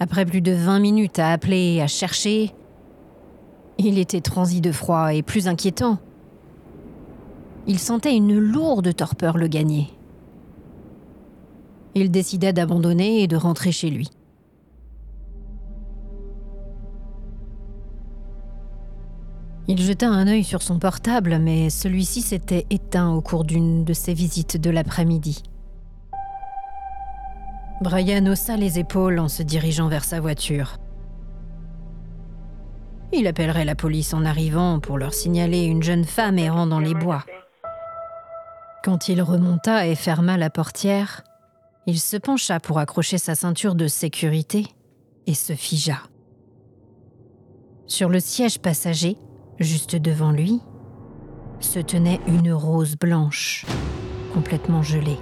Après 0.00 0.24
plus 0.24 0.40
de 0.40 0.52
20 0.52 0.78
minutes 0.80 1.18
à 1.18 1.32
appeler, 1.32 1.80
à 1.82 1.86
chercher, 1.86 2.54
il 3.78 3.98
était 3.98 4.22
transi 4.22 4.60
de 4.60 4.72
froid 4.72 5.14
et 5.14 5.22
plus 5.22 5.48
inquiétant. 5.48 5.98
Il 7.66 7.78
sentait 7.78 8.16
une 8.16 8.38
lourde 8.38 8.94
torpeur 8.94 9.36
le 9.36 9.48
gagner. 9.48 9.90
Il 11.94 12.10
décida 12.10 12.52
d'abandonner 12.52 13.22
et 13.22 13.26
de 13.26 13.36
rentrer 13.36 13.72
chez 13.72 13.90
lui. 13.90 14.10
Il 19.68 19.78
jeta 19.80 20.08
un 20.08 20.28
œil 20.28 20.44
sur 20.44 20.62
son 20.62 20.78
portable, 20.78 21.38
mais 21.38 21.70
celui-ci 21.70 22.22
s'était 22.22 22.66
éteint 22.70 23.10
au 23.10 23.20
cours 23.20 23.44
d'une 23.44 23.84
de 23.84 23.92
ses 23.92 24.14
visites 24.14 24.60
de 24.60 24.70
l'après-midi. 24.70 25.42
Brian 27.80 28.26
haussa 28.26 28.56
les 28.56 28.78
épaules 28.78 29.18
en 29.18 29.28
se 29.28 29.42
dirigeant 29.42 29.88
vers 29.88 30.04
sa 30.04 30.20
voiture. 30.20 30.78
Il 33.12 33.26
appellerait 33.26 33.64
la 33.64 33.74
police 33.74 34.14
en 34.14 34.24
arrivant 34.24 34.80
pour 34.80 34.98
leur 34.98 35.12
signaler 35.12 35.64
une 35.64 35.82
jeune 35.82 36.04
femme 36.04 36.38
errant 36.38 36.66
dans 36.66 36.80
les 36.80 36.94
bois. 36.94 37.24
Quand 38.84 39.08
il 39.08 39.20
remonta 39.20 39.86
et 39.86 39.94
ferma 39.94 40.36
la 40.36 40.48
portière, 40.48 41.24
il 41.86 41.98
se 41.98 42.16
pencha 42.16 42.60
pour 42.60 42.78
accrocher 42.78 43.18
sa 43.18 43.34
ceinture 43.34 43.74
de 43.74 43.88
sécurité 43.88 44.66
et 45.26 45.34
se 45.34 45.54
figea. 45.54 45.98
Sur 47.86 48.08
le 48.08 48.20
siège 48.20 48.58
passager, 48.58 49.16
juste 49.58 49.96
devant 49.96 50.30
lui, 50.30 50.60
se 51.60 51.78
tenait 51.78 52.20
une 52.26 52.52
rose 52.52 52.96
blanche, 52.96 53.64
complètement 54.34 54.82
gelée. 54.82 55.18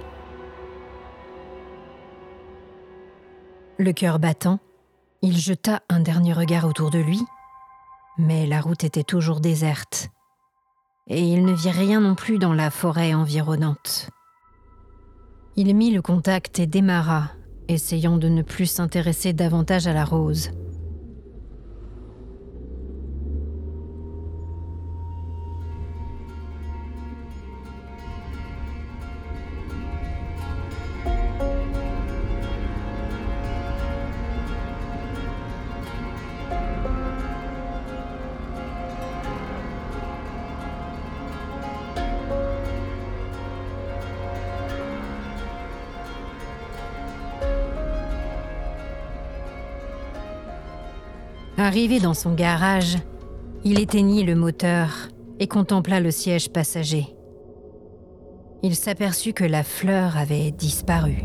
Le 3.77 3.91
cœur 3.91 4.19
battant, 4.19 4.59
il 5.21 5.37
jeta 5.37 5.81
un 5.89 5.99
dernier 5.99 6.33
regard 6.33 6.65
autour 6.65 6.91
de 6.91 6.99
lui, 6.99 7.21
mais 8.17 8.45
la 8.45 8.61
route 8.61 8.83
était 8.83 9.03
toujours 9.03 9.39
déserte, 9.39 10.09
et 11.07 11.21
il 11.21 11.45
ne 11.45 11.53
vit 11.53 11.71
rien 11.71 11.99
non 11.99 12.15
plus 12.15 12.37
dans 12.37 12.53
la 12.53 12.69
forêt 12.69 13.13
environnante. 13.13 14.09
Il 15.57 15.73
mit 15.75 15.91
le 15.91 16.01
contact 16.01 16.59
et 16.59 16.67
démarra, 16.67 17.29
essayant 17.67 18.17
de 18.17 18.27
ne 18.27 18.41
plus 18.41 18.65
s'intéresser 18.65 19.33
davantage 19.33 19.87
à 19.87 19.93
la 19.93 20.05
rose. 20.05 20.51
Arrivé 51.75 51.99
dans 51.99 52.13
son 52.13 52.33
garage, 52.33 52.99
il 53.65 53.81
éteignit 53.81 54.23
le 54.23 54.33
moteur 54.33 55.09
et 55.41 55.47
contempla 55.47 55.99
le 55.99 56.09
siège 56.09 56.47
passager. 56.47 57.07
Il 58.63 58.75
s'aperçut 58.75 59.33
que 59.33 59.43
la 59.43 59.61
fleur 59.61 60.15
avait 60.15 60.51
disparu. 60.51 61.23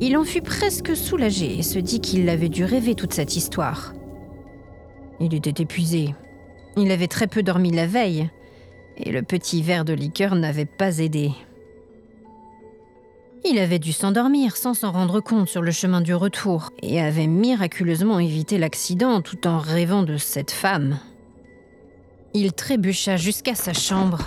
Il 0.00 0.16
en 0.16 0.24
fut 0.24 0.42
presque 0.42 0.96
soulagé 0.96 1.56
et 1.56 1.62
se 1.62 1.78
dit 1.78 2.00
qu'il 2.00 2.28
avait 2.28 2.48
dû 2.48 2.64
rêver 2.64 2.96
toute 2.96 3.14
cette 3.14 3.36
histoire. 3.36 3.92
Il 5.20 5.32
était 5.32 5.62
épuisé. 5.62 6.12
Il 6.76 6.90
avait 6.90 7.06
très 7.06 7.28
peu 7.28 7.44
dormi 7.44 7.70
la 7.70 7.86
veille, 7.86 8.28
et 8.96 9.12
le 9.12 9.22
petit 9.22 9.62
verre 9.62 9.84
de 9.84 9.92
liqueur 9.92 10.34
n'avait 10.34 10.64
pas 10.64 10.98
aidé. 10.98 11.30
Il 13.44 13.58
avait 13.58 13.80
dû 13.80 13.92
s'endormir 13.92 14.56
sans 14.56 14.72
s'en 14.72 14.92
rendre 14.92 15.20
compte 15.20 15.48
sur 15.48 15.62
le 15.62 15.72
chemin 15.72 16.00
du 16.00 16.14
retour 16.14 16.70
et 16.80 17.00
avait 17.00 17.26
miraculeusement 17.26 18.20
évité 18.20 18.56
l'accident 18.56 19.20
tout 19.20 19.48
en 19.48 19.58
rêvant 19.58 20.04
de 20.04 20.16
cette 20.16 20.52
femme. 20.52 20.98
Il 22.34 22.52
trébucha 22.52 23.16
jusqu'à 23.16 23.56
sa 23.56 23.72
chambre, 23.72 24.20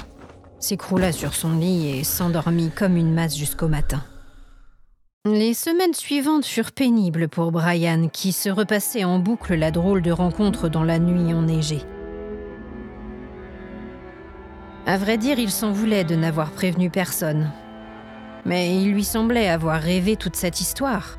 s'écroula 0.60 1.14
sur 1.14 1.34
son 1.34 1.58
lit 1.58 1.98
et 1.98 2.04
s'endormit 2.04 2.72
comme 2.72 2.98
une 2.98 3.14
masse 3.14 3.38
jusqu'au 3.38 3.70
matin. 3.70 4.04
Les 5.26 5.56
semaines 5.56 5.94
suivantes 5.94 6.46
furent 6.46 6.72
pénibles 6.72 7.30
pour 7.30 7.52
Brian, 7.52 8.10
qui 8.10 8.32
se 8.32 8.50
repassait 8.50 9.06
en 9.06 9.18
boucle 9.18 9.56
la 9.56 9.72
drôle 9.72 10.04
de 10.04 10.12
rencontre 10.12 10.70
dans 10.70 10.84
la 10.84 11.00
nuit 11.00 11.34
enneigée. 11.34 11.82
À 14.86 14.98
vrai 14.98 15.18
dire, 15.18 15.40
il 15.40 15.50
s'en 15.50 15.72
voulait 15.72 16.04
de 16.04 16.16
n'avoir 16.16 16.52
prévenu 16.52 16.92
personne, 16.92 17.52
mais 18.46 18.76
il 18.78 18.94
lui 18.94 19.04
semblait 19.04 19.50
avoir 19.50 19.82
rêvé 19.82 20.16
toute 20.16 20.36
cette 20.36 20.62
histoire. 20.62 21.18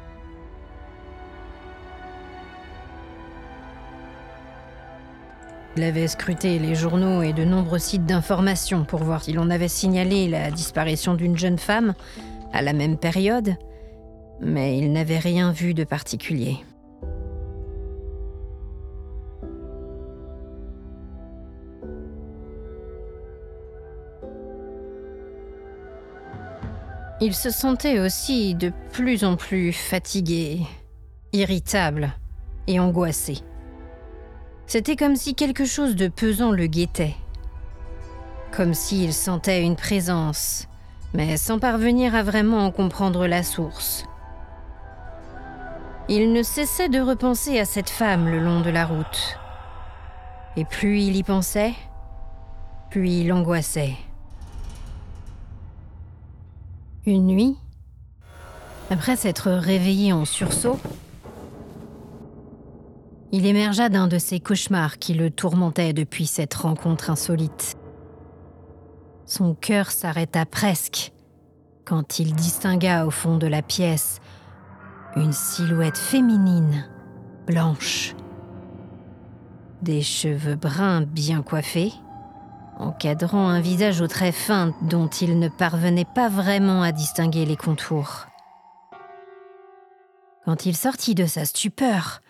Il 5.77 5.83
avait 5.83 6.09
scruté 6.09 6.59
les 6.59 6.75
journaux 6.75 7.21
et 7.21 7.35
de 7.35 7.45
nombreux 7.45 7.79
sites 7.79 8.07
d'information 8.07 8.85
pour 8.85 9.03
voir 9.03 9.23
si 9.23 9.33
l'on 9.33 9.51
avait 9.51 9.69
signalé 9.69 10.27
la 10.27 10.51
disparition 10.51 11.15
d'une 11.15 11.37
jeune 11.37 11.59
femme 11.59 11.93
à 12.55 12.63
la 12.63 12.73
même 12.73 12.97
période, 12.97 13.57
mais 14.41 14.79
il 14.79 14.91
n'avait 14.93 15.19
rien 15.19 15.53
vu 15.53 15.75
de 15.75 15.85
particulier. 15.85 16.57
Il 27.19 27.35
se 27.35 27.49
sentait 27.49 27.99
aussi 27.99 28.55
de 28.55 28.71
plus 28.93 29.25
en 29.25 29.37
plus 29.37 29.73
fatigué, 29.73 30.61
irritable 31.33 32.13
et 32.67 32.79
angoissé. 32.79 33.39
C'était 34.67 34.97
comme 34.97 35.17
si 35.17 35.35
quelque 35.35 35.65
chose 35.65 35.97
de 35.97 36.09
pesant 36.09 36.51
le 36.51 36.67
guettait. 36.67 37.15
Comme 38.53 38.75
s'il 38.75 39.15
sentait 39.15 39.63
une 39.63 39.77
présence, 39.77 40.67
mais 41.15 41.39
sans 41.39 41.59
parvenir 41.59 42.15
à 42.15 42.23
vraiment 42.23 42.67
en 42.67 42.71
comprendre 42.71 43.27
la 43.27 43.43
source. 43.43 44.05
Il 46.11 46.35
ne 46.35 46.43
cessait 46.43 46.91
de 46.91 47.01
repenser 47.01 47.59
à 47.59 47.65
cette 47.65 47.91
femme 47.91 48.29
le 48.29 48.41
long 48.41 48.61
de 48.61 48.71
la 48.71 48.85
route. 48.85 49.39
Et 50.57 50.67
plus 50.67 51.01
il 51.01 51.17
y 51.17 51.23
pensait, 51.23 51.73
plus 52.91 53.09
il 53.09 53.33
angoissait. 53.33 53.95
Une 57.09 57.27
nuit, 57.27 57.57
après 58.91 59.15
s'être 59.15 59.49
réveillé 59.53 60.13
en 60.13 60.25
sursaut, 60.25 60.81
il 63.31 63.47
émergea 63.47 63.89
d'un 63.89 64.09
de 64.09 64.19
ces 64.19 64.41
cauchemars 64.41 64.99
qui 64.99 65.15
le 65.15 65.31
tourmentaient 65.31 65.93
depuis 65.93 66.27
cette 66.27 66.55
rencontre 66.55 67.09
insolite. 67.09 67.77
Son 69.25 69.55
cœur 69.55 69.93
s'arrêta 69.93 70.47
presque 70.47 71.13
quand 71.85 72.19
il 72.19 72.35
distingua 72.35 73.07
au 73.07 73.13
fond 73.13 73.39
de 73.39 73.47
la 73.47 73.63
pièce 73.63 74.19
une 75.15 75.33
silhouette 75.33 75.99
féminine, 75.99 76.89
blanche, 77.47 78.17
des 79.81 80.03
cheveux 80.03 80.57
bruns 80.57 81.03
bien 81.03 81.43
coiffés, 81.43 81.93
encadrant 82.79 83.49
un 83.49 83.61
visage 83.61 84.01
aux 84.01 84.07
traits 84.07 84.35
fins 84.35 84.75
dont 84.83 85.09
il 85.09 85.39
ne 85.39 85.49
parvenait 85.49 86.05
pas 86.05 86.29
vraiment 86.29 86.83
à 86.83 86.93
distinguer 86.93 87.45
les 87.45 87.57
contours. 87.57 88.27
Quand 90.45 90.67
il 90.67 90.77
sortit 90.77 91.15
de 91.15 91.27
sa 91.27 91.45
stupeur, 91.45 92.21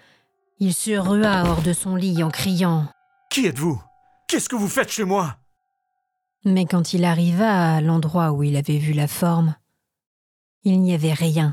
il 0.59 0.73
se 0.73 0.97
rua 0.97 1.45
hors 1.47 1.63
de 1.63 1.73
son 1.73 1.97
lit 1.97 2.23
en 2.23 2.31
criant⁇ 2.31 2.83
Qui 3.31 3.47
êtes-vous? 3.47 3.81
Qu'est-ce 4.29 4.49
que 4.49 4.57
vous 4.57 4.69
faites 4.69 4.91
chez 4.91 5.05
moi?⁇ 5.05 5.37
Mais 6.51 6.65
quand 6.65 6.95
il 6.95 7.05
arriva 7.05 7.75
à 7.75 7.81
l'endroit 7.81 8.33
où 8.33 8.43
il 8.43 8.57
avait 8.57 8.79
vu 8.79 8.93
la 8.93 9.07
forme, 9.07 9.55
il 10.65 10.81
n'y 10.81 10.95
avait 10.95 11.13
rien. 11.13 11.51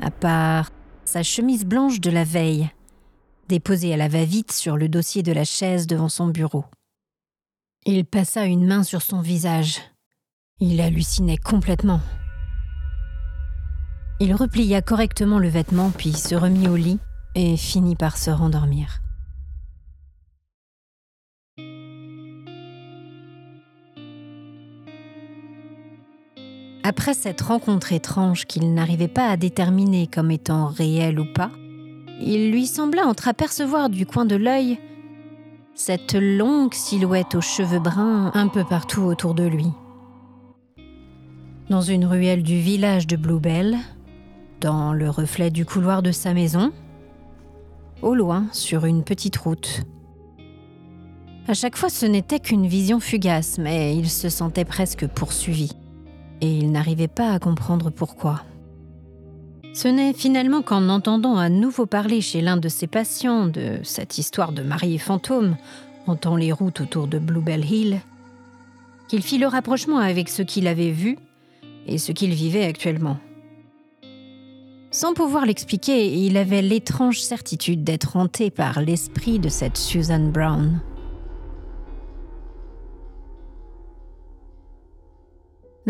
À 0.00 0.10
part 0.10 0.70
sa 1.04 1.22
chemise 1.22 1.64
blanche 1.64 2.00
de 2.00 2.10
la 2.10 2.24
veille, 2.24 2.70
déposée 3.48 3.92
à 3.92 3.96
la 3.96 4.08
va-vite 4.08 4.52
sur 4.52 4.76
le 4.76 4.88
dossier 4.88 5.22
de 5.22 5.32
la 5.32 5.44
chaise 5.44 5.86
devant 5.86 6.08
son 6.08 6.28
bureau. 6.28 6.64
Il 7.86 8.04
passa 8.04 8.44
une 8.44 8.66
main 8.66 8.82
sur 8.82 9.00
son 9.00 9.22
visage. 9.22 9.80
Il 10.58 10.82
hallucinait 10.82 11.38
complètement. 11.38 12.02
Il 14.20 14.34
replia 14.34 14.82
correctement 14.82 15.38
le 15.38 15.48
vêtement 15.48 15.90
puis 15.90 16.12
se 16.12 16.34
remit 16.34 16.68
au 16.68 16.76
lit 16.76 16.98
et 17.34 17.56
finit 17.56 17.96
par 17.96 18.18
se 18.18 18.30
rendormir. 18.30 19.00
Après 26.82 27.14
cette 27.14 27.40
rencontre 27.40 27.94
étrange 27.94 28.44
qu'il 28.44 28.74
n'arrivait 28.74 29.08
pas 29.08 29.28
à 29.28 29.38
déterminer 29.38 30.06
comme 30.06 30.30
étant 30.30 30.66
réelle 30.66 31.18
ou 31.18 31.32
pas, 31.32 31.50
il 32.20 32.50
lui 32.50 32.66
sembla 32.66 33.06
entreapercevoir 33.06 33.88
du 33.88 34.04
coin 34.04 34.26
de 34.26 34.36
l'œil 34.36 34.78
cette 35.74 36.14
longue 36.14 36.74
silhouette 36.74 37.34
aux 37.34 37.40
cheveux 37.40 37.78
bruns 37.78 38.30
un 38.34 38.48
peu 38.48 38.64
partout 38.64 39.02
autour 39.02 39.34
de 39.34 39.44
lui. 39.44 39.68
Dans 41.68 41.80
une 41.80 42.04
ruelle 42.04 42.42
du 42.42 42.58
village 42.58 43.06
de 43.06 43.16
Bluebell, 43.16 43.76
dans 44.60 44.92
le 44.92 45.08
reflet 45.08 45.50
du 45.50 45.64
couloir 45.64 46.02
de 46.02 46.12
sa 46.12 46.34
maison, 46.34 46.72
au 48.02 48.14
loin 48.14 48.46
sur 48.52 48.84
une 48.84 49.04
petite 49.04 49.36
route. 49.36 49.84
À 51.48 51.54
chaque 51.54 51.76
fois, 51.76 51.88
ce 51.88 52.06
n'était 52.06 52.40
qu'une 52.40 52.66
vision 52.66 53.00
fugace, 53.00 53.58
mais 53.58 53.96
il 53.96 54.10
se 54.10 54.28
sentait 54.28 54.64
presque 54.64 55.06
poursuivi, 55.06 55.72
et 56.40 56.58
il 56.58 56.70
n'arrivait 56.70 57.08
pas 57.08 57.32
à 57.32 57.38
comprendre 57.38 57.90
pourquoi. 57.90 58.42
Ce 59.72 59.86
n'est 59.86 60.12
finalement 60.12 60.62
qu'en 60.62 60.88
entendant 60.88 61.36
à 61.36 61.48
nouveau 61.48 61.86
parler 61.86 62.20
chez 62.20 62.40
l'un 62.40 62.56
de 62.56 62.68
ses 62.68 62.86
patients 62.86 63.46
de 63.46 63.78
cette 63.82 64.18
histoire 64.18 64.52
de 64.52 64.62
mariés 64.62 64.98
fantôme 64.98 65.56
hantant 66.06 66.36
les 66.36 66.52
routes 66.52 66.80
autour 66.80 67.06
de 67.06 67.18
Bluebell 67.18 67.64
Hill 67.64 68.00
qu'il 69.08 69.22
fit 69.22 69.38
le 69.38 69.46
rapprochement 69.46 69.98
avec 69.98 70.28
ce 70.28 70.42
qu'il 70.42 70.66
avait 70.66 70.90
vu 70.90 71.18
et 71.86 71.98
ce 71.98 72.12
qu'il 72.12 72.32
vivait 72.32 72.64
actuellement. 72.64 73.18
Sans 74.92 75.14
pouvoir 75.14 75.46
l'expliquer, 75.46 76.12
il 76.14 76.36
avait 76.36 76.62
l'étrange 76.62 77.20
certitude 77.20 77.84
d'être 77.84 78.16
hanté 78.16 78.50
par 78.50 78.80
l'esprit 78.80 79.38
de 79.38 79.48
cette 79.48 79.76
Susan 79.76 80.30
Brown. 80.30 80.80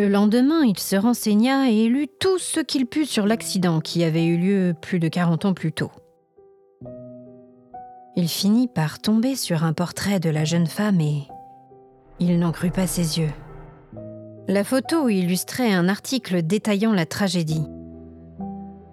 Le 0.00 0.08
lendemain, 0.08 0.64
il 0.64 0.78
se 0.78 0.96
renseigna 0.96 1.68
et 1.68 1.86
lut 1.86 2.08
tout 2.20 2.38
ce 2.38 2.60
qu'il 2.60 2.86
put 2.86 3.04
sur 3.04 3.26
l'accident 3.26 3.80
qui 3.80 4.02
avait 4.02 4.24
eu 4.24 4.38
lieu 4.38 4.74
plus 4.80 4.98
de 4.98 5.08
40 5.08 5.44
ans 5.44 5.52
plus 5.52 5.74
tôt. 5.74 5.90
Il 8.16 8.26
finit 8.26 8.66
par 8.66 9.00
tomber 9.00 9.36
sur 9.36 9.62
un 9.62 9.74
portrait 9.74 10.18
de 10.18 10.30
la 10.30 10.46
jeune 10.46 10.68
femme 10.68 11.02
et 11.02 11.28
il 12.18 12.38
n'en 12.38 12.50
crut 12.50 12.72
pas 12.72 12.86
ses 12.86 13.18
yeux. 13.18 13.28
La 14.48 14.64
photo 14.64 15.10
illustrait 15.10 15.70
un 15.70 15.86
article 15.86 16.40
détaillant 16.44 16.94
la 16.94 17.04
tragédie. 17.04 17.66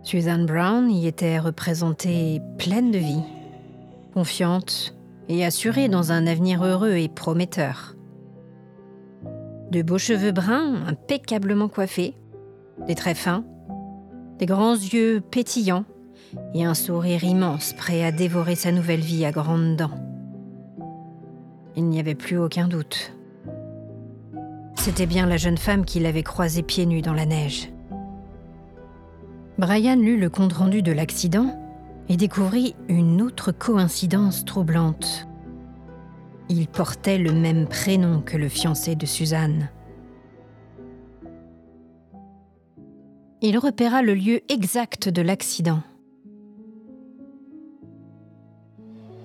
Susan 0.04 0.44
Brown 0.44 0.92
y 0.92 1.08
était 1.08 1.40
représentée 1.40 2.42
pleine 2.58 2.92
de 2.92 3.00
vie, 3.00 3.24
confiante 4.14 4.94
et 5.30 5.46
assurée 5.46 5.88
dans 5.88 6.12
un 6.12 6.28
avenir 6.28 6.66
heureux 6.66 6.98
et 6.98 7.08
prometteur 7.08 7.97
de 9.72 9.82
beaux 9.82 9.98
cheveux 9.98 10.32
bruns 10.32 10.86
impeccablement 10.88 11.68
coiffés, 11.68 12.14
des 12.88 12.96
traits 12.96 13.18
fins, 13.18 13.44
des 14.40 14.46
grands 14.46 14.76
yeux 14.76 15.22
pétillants 15.22 15.86
et 16.54 16.66
un 16.66 16.74
sourire 16.74 17.24
immense 17.24 17.74
prêt 17.74 18.04
à 18.04 18.12
dévorer 18.12 18.56
sa 18.56 18.72
nouvelle 18.72 19.00
vie 19.00 19.26
à 19.26 19.32
grandes 19.32 19.76
dents. 19.76 19.98
Il 21.76 21.86
n'y 21.86 22.00
avait 22.00 22.16
plus 22.16 22.38
aucun 22.38 22.68
doute. 22.68 23.14
C'était 24.76 25.06
bien 25.06 25.26
la 25.26 25.38
jeune 25.38 25.58
femme 25.58 25.86
qu'il 25.86 26.06
avait 26.06 26.24
croisée 26.24 26.64
pieds 26.64 26.86
nus 26.86 27.02
dans 27.02 27.14
la 27.14 27.26
neige. 27.26 27.70
Brian 29.58 29.96
lut 29.96 30.18
le 30.18 30.30
compte-rendu 30.30 30.82
de 30.82 30.92
l'accident 30.92 31.60
et 32.10 32.16
découvrit 32.16 32.76
une 32.88 33.22
autre 33.22 33.52
coïncidence 33.52 34.46
troublante. 34.46 35.28
Il 36.50 36.68
portait 36.68 37.18
le 37.18 37.34
même 37.34 37.68
prénom 37.68 38.22
que 38.22 38.38
le 38.38 38.48
fiancé 38.48 38.96
de 38.96 39.06
Suzanne. 39.06 39.70
Il 43.42 43.58
repéra 43.58 44.02
le 44.02 44.14
lieu 44.14 44.42
exact 44.50 45.10
de 45.10 45.22
l'accident. 45.22 45.82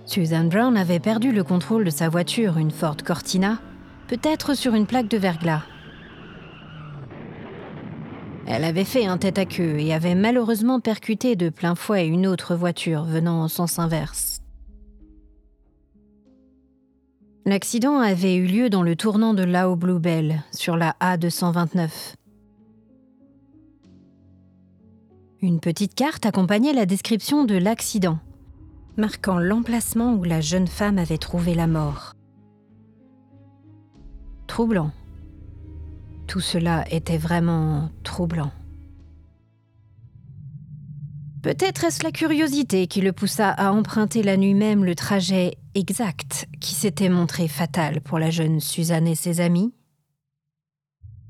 Suzanne 0.04 0.48
Brown 0.48 0.76
avait 0.76 0.98
perdu 0.98 1.32
le 1.32 1.44
contrôle 1.44 1.84
de 1.84 1.90
sa 1.90 2.08
voiture, 2.08 2.58
une 2.58 2.70
Ford 2.70 2.96
Cortina, 3.04 3.58
peut-être 4.08 4.54
sur 4.54 4.74
une 4.74 4.86
plaque 4.86 5.08
de 5.08 5.16
verglas. 5.16 5.62
Elle 8.46 8.64
avait 8.64 8.84
fait 8.84 9.06
un 9.06 9.16
tête 9.16 9.38
à 9.38 9.46
queue 9.46 9.78
et 9.78 9.94
avait 9.94 10.16
malheureusement 10.16 10.80
percuté 10.80 11.36
de 11.36 11.48
plein 11.48 11.74
fouet 11.74 12.06
une 12.06 12.26
autre 12.26 12.54
voiture 12.54 13.04
venant 13.04 13.42
en 13.42 13.48
sens 13.48 13.78
inverse. 13.78 14.31
L'accident 17.44 17.98
avait 17.98 18.36
eu 18.36 18.46
lieu 18.46 18.70
dans 18.70 18.84
le 18.84 18.94
tournant 18.94 19.34
de 19.34 19.42
Lao 19.42 19.74
Bluebell, 19.74 20.44
sur 20.52 20.76
la 20.76 20.94
A229. 21.00 22.14
Une 25.40 25.58
petite 25.58 25.96
carte 25.96 26.24
accompagnait 26.24 26.72
la 26.72 26.86
description 26.86 27.44
de 27.44 27.56
l'accident, 27.56 28.20
marquant 28.96 29.40
l'emplacement 29.40 30.14
où 30.14 30.22
la 30.22 30.40
jeune 30.40 30.68
femme 30.68 30.98
avait 30.98 31.18
trouvé 31.18 31.56
la 31.56 31.66
mort. 31.66 32.12
Troublant. 34.46 34.92
Tout 36.28 36.38
cela 36.38 36.84
était 36.92 37.18
vraiment 37.18 37.90
troublant. 38.04 38.52
Peut-être 41.42 41.82
est-ce 41.82 42.04
la 42.04 42.12
curiosité 42.12 42.86
qui 42.86 43.00
le 43.00 43.12
poussa 43.12 43.50
à 43.50 43.72
emprunter 43.72 44.22
la 44.22 44.36
nuit 44.36 44.54
même 44.54 44.84
le 44.84 44.94
trajet 44.94 45.56
exact 45.74 46.46
qui 46.60 46.72
s'était 46.72 47.08
montré 47.08 47.48
fatal 47.48 48.00
pour 48.00 48.20
la 48.20 48.30
jeune 48.30 48.60
Suzanne 48.60 49.08
et 49.08 49.16
ses 49.16 49.40
amis. 49.40 49.74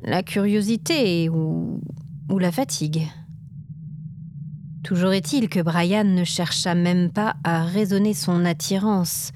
La 0.03 0.22
curiosité 0.22 1.31
ou, 1.31 1.81
la 2.38 2.53
fatigue. 2.53 3.09
Toujours 4.85 5.12
est-il 5.12 5.48
que 5.48 5.61
Brian 5.61 6.05
ne 6.05 6.25
chercha 6.25 6.75
même 6.75 7.11
pas 7.11 7.37
à 7.44 7.64
raisonner 7.64 8.14
son 8.14 8.44
attirance, 8.44 9.33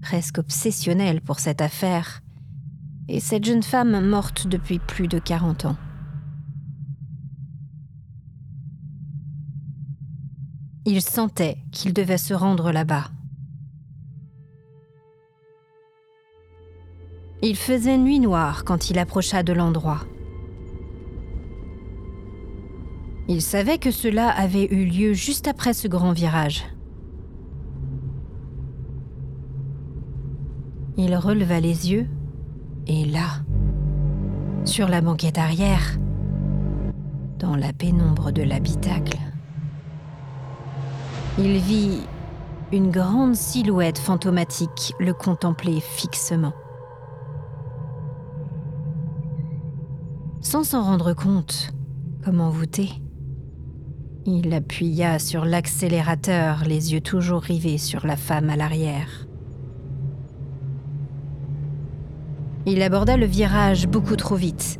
presque 0.00 0.38
obsessionnelle 0.38 1.20
pour 1.20 1.38
cette 1.38 1.60
affaire, 1.60 2.22
et 3.08 3.20
cette 3.20 3.44
jeune 3.44 3.62
femme 3.62 4.06
morte 4.06 4.46
depuis 4.46 4.78
plus 4.78 5.08
de 5.08 5.18
40 5.18 5.66
ans. 5.66 5.76
Il 10.86 11.00
sentait 11.00 11.56
qu'il 11.72 11.94
devait 11.94 12.18
se 12.18 12.34
rendre 12.34 12.70
là-bas. 12.70 13.06
Il 17.42 17.56
faisait 17.56 17.98
nuit 17.98 18.20
noire 18.20 18.64
quand 18.64 18.90
il 18.90 18.98
approcha 18.98 19.42
de 19.42 19.52
l'endroit. 19.52 20.00
Il 23.28 23.40
savait 23.40 23.78
que 23.78 23.90
cela 23.90 24.28
avait 24.28 24.66
eu 24.66 24.84
lieu 24.84 25.14
juste 25.14 25.48
après 25.48 25.72
ce 25.72 25.88
grand 25.88 26.12
virage. 26.12 26.64
Il 30.98 31.16
releva 31.16 31.60
les 31.60 31.90
yeux 31.90 32.06
et 32.86 33.06
là, 33.06 33.42
sur 34.64 34.88
la 34.88 35.00
banquette 35.00 35.38
arrière, 35.38 35.98
dans 37.38 37.56
la 37.56 37.72
pénombre 37.72 38.30
de 38.30 38.42
l'habitacle, 38.42 39.18
il 41.38 41.58
vit 41.58 42.00
une 42.72 42.90
grande 42.90 43.34
silhouette 43.34 43.98
fantomatique 43.98 44.94
le 45.00 45.12
contempler 45.12 45.80
fixement. 45.80 46.52
Sans 50.40 50.62
s'en 50.62 50.82
rendre 50.82 51.12
compte, 51.12 51.72
comme 52.24 52.40
envoûté, 52.40 52.88
il 54.26 54.54
appuya 54.54 55.18
sur 55.18 55.44
l'accélérateur, 55.44 56.62
les 56.66 56.92
yeux 56.92 57.00
toujours 57.00 57.42
rivés 57.42 57.78
sur 57.78 58.06
la 58.06 58.16
femme 58.16 58.48
à 58.48 58.56
l'arrière. 58.56 59.26
Il 62.64 62.80
aborda 62.80 63.16
le 63.16 63.26
virage 63.26 63.88
beaucoup 63.88 64.16
trop 64.16 64.36
vite. 64.36 64.78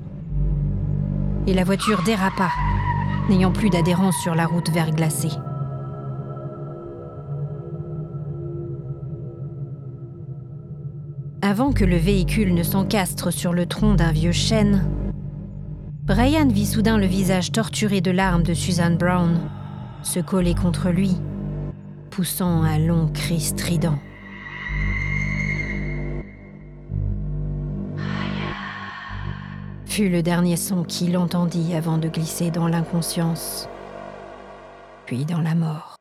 Et 1.47 1.53
la 1.53 1.65
voiture 1.65 2.03
dérapa, 2.05 2.49
n'ayant 3.29 3.53
plus 3.53 3.69
d'adhérence 3.69 4.17
sur 4.23 4.35
la 4.35 4.47
route 4.47 4.71
verglacée. 4.71 5.33
Avant 11.55 11.73
que 11.73 11.85
le 11.85 11.97
véhicule 11.97 12.53
ne 12.53 12.65
s'encastre 12.65 13.33
sur 13.33 13.53
le 13.53 13.65
tronc 13.67 13.95
d'un 13.95 14.11
vieux 14.11 14.33
chêne, 14.33 14.91
Brian 16.03 16.49
vit 16.49 16.67
soudain 16.67 16.99
le 16.99 17.07
visage 17.07 17.53
torturé 17.53 18.01
de 18.01 18.11
larmes 18.11 18.43
de 18.43 18.55
Susan 18.55 18.91
Brown 18.91 19.39
se 20.03 20.19
coller 20.19 20.57
contre 20.57 20.91
lui, 20.91 21.13
poussant 22.11 22.65
un 22.65 22.79
long 22.79 23.07
cri 23.07 23.39
strident. 23.39 24.01
Fut 29.87 30.09
le 30.09 30.25
dernier 30.25 30.57
son 30.57 30.83
qu'il 30.83 31.17
entendit 31.17 31.77
avant 31.77 31.99
de 31.99 32.09
glisser 32.09 32.51
dans 32.51 32.67
l'inconscience, 32.67 33.69
puis 35.07 35.25
dans 35.25 35.41
la 35.41 35.55
mort. 35.55 35.94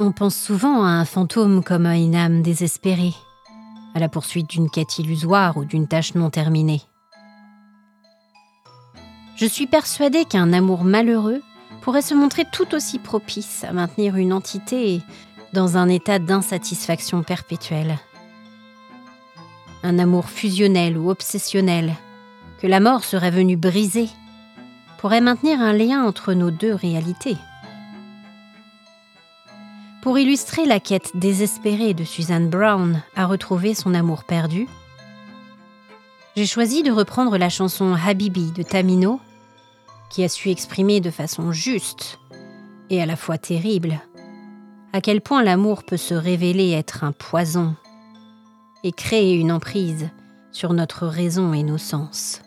On 0.00 0.12
pense 0.12 0.36
souvent 0.36 0.84
à 0.84 0.90
un 0.90 1.04
fantôme 1.04 1.64
comme 1.64 1.84
à 1.84 1.96
une 1.96 2.14
âme 2.14 2.40
désespérée, 2.40 3.14
à 3.94 3.98
la 3.98 4.08
poursuite 4.08 4.48
d'une 4.48 4.70
quête 4.70 5.00
illusoire 5.00 5.56
ou 5.56 5.64
d'une 5.64 5.88
tâche 5.88 6.14
non 6.14 6.30
terminée. 6.30 6.82
Je 9.34 9.46
suis 9.46 9.66
persuadée 9.66 10.24
qu'un 10.24 10.52
amour 10.52 10.84
malheureux 10.84 11.42
pourrait 11.80 12.02
se 12.02 12.14
montrer 12.14 12.44
tout 12.52 12.76
aussi 12.76 13.00
propice 13.00 13.64
à 13.64 13.72
maintenir 13.72 14.14
une 14.14 14.32
entité 14.32 15.02
dans 15.52 15.76
un 15.76 15.88
état 15.88 16.20
d'insatisfaction 16.20 17.24
perpétuelle. 17.24 17.98
Un 19.82 19.98
amour 19.98 20.28
fusionnel 20.28 20.96
ou 20.96 21.10
obsessionnel, 21.10 21.92
que 22.60 22.68
la 22.68 22.78
mort 22.78 23.02
serait 23.02 23.32
venue 23.32 23.56
briser, 23.56 24.08
pourrait 24.98 25.20
maintenir 25.20 25.60
un 25.60 25.72
lien 25.72 26.04
entre 26.04 26.34
nos 26.34 26.52
deux 26.52 26.74
réalités. 26.74 27.36
Pour 30.02 30.18
illustrer 30.18 30.64
la 30.64 30.80
quête 30.80 31.10
désespérée 31.14 31.92
de 31.92 32.04
Suzanne 32.04 32.48
Brown 32.48 33.02
à 33.16 33.26
retrouver 33.26 33.74
son 33.74 33.94
amour 33.94 34.24
perdu, 34.24 34.68
j'ai 36.36 36.46
choisi 36.46 36.82
de 36.82 36.92
reprendre 36.92 37.36
la 37.36 37.48
chanson 37.48 37.94
Habibi 37.94 38.52
de 38.52 38.62
Tamino, 38.62 39.20
qui 40.10 40.22
a 40.24 40.28
su 40.28 40.50
exprimer 40.50 41.00
de 41.00 41.10
façon 41.10 41.52
juste 41.52 42.18
et 42.90 43.02
à 43.02 43.06
la 43.06 43.16
fois 43.16 43.38
terrible 43.38 44.00
à 44.92 45.00
quel 45.00 45.20
point 45.20 45.42
l'amour 45.42 45.84
peut 45.84 45.96
se 45.96 46.14
révéler 46.14 46.72
être 46.72 47.04
un 47.04 47.12
poison 47.12 47.76
et 48.84 48.92
créer 48.92 49.34
une 49.34 49.52
emprise 49.52 50.08
sur 50.50 50.72
notre 50.72 51.06
raison 51.06 51.52
et 51.52 51.62
nos 51.62 51.78
sens. 51.78 52.40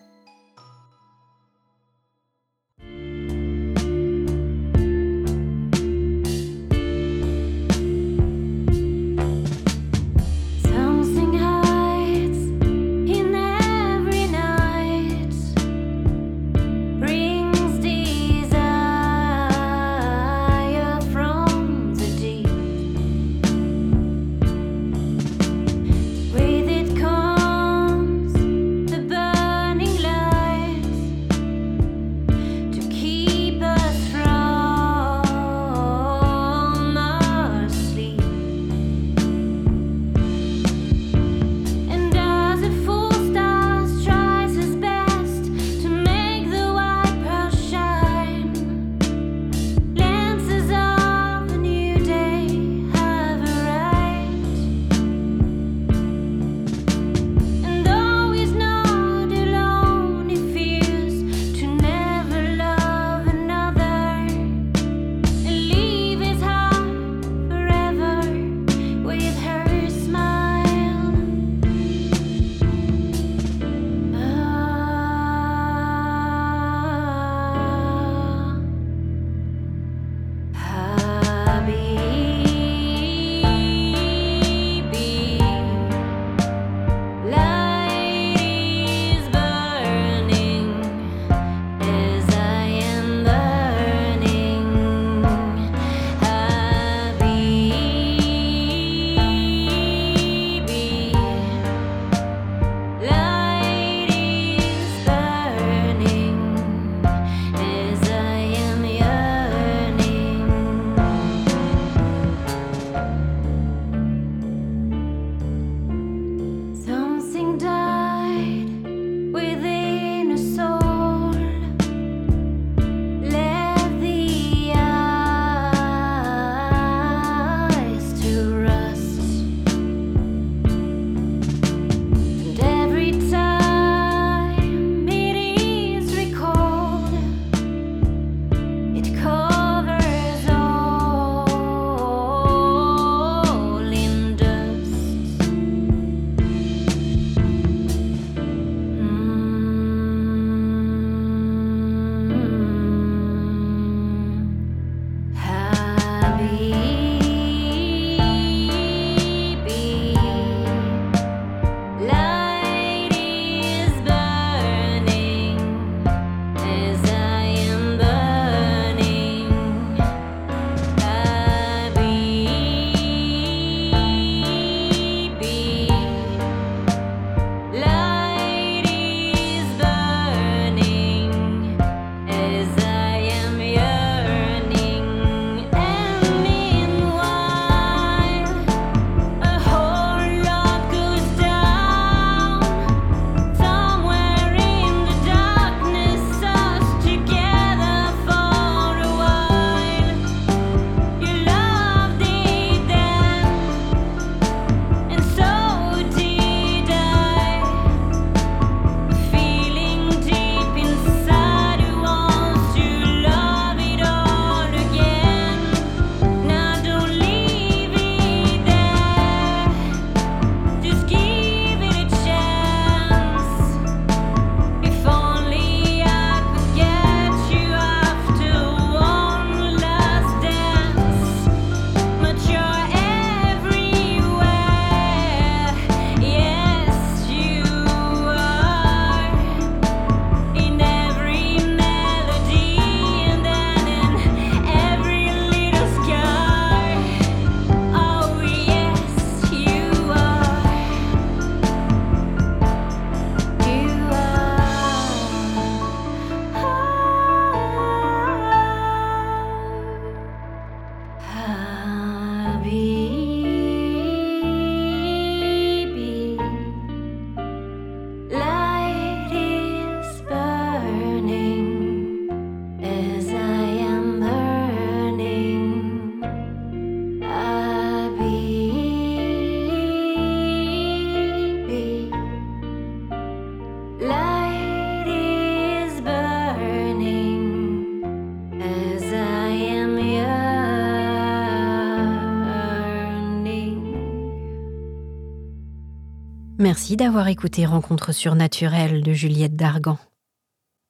Merci 296.74 296.96
d'avoir 296.96 297.28
écouté 297.28 297.66
Rencontre 297.66 298.14
surnaturelle 298.14 299.04
de 299.04 299.12
Juliette 299.12 299.58
Dargan. 299.58 300.00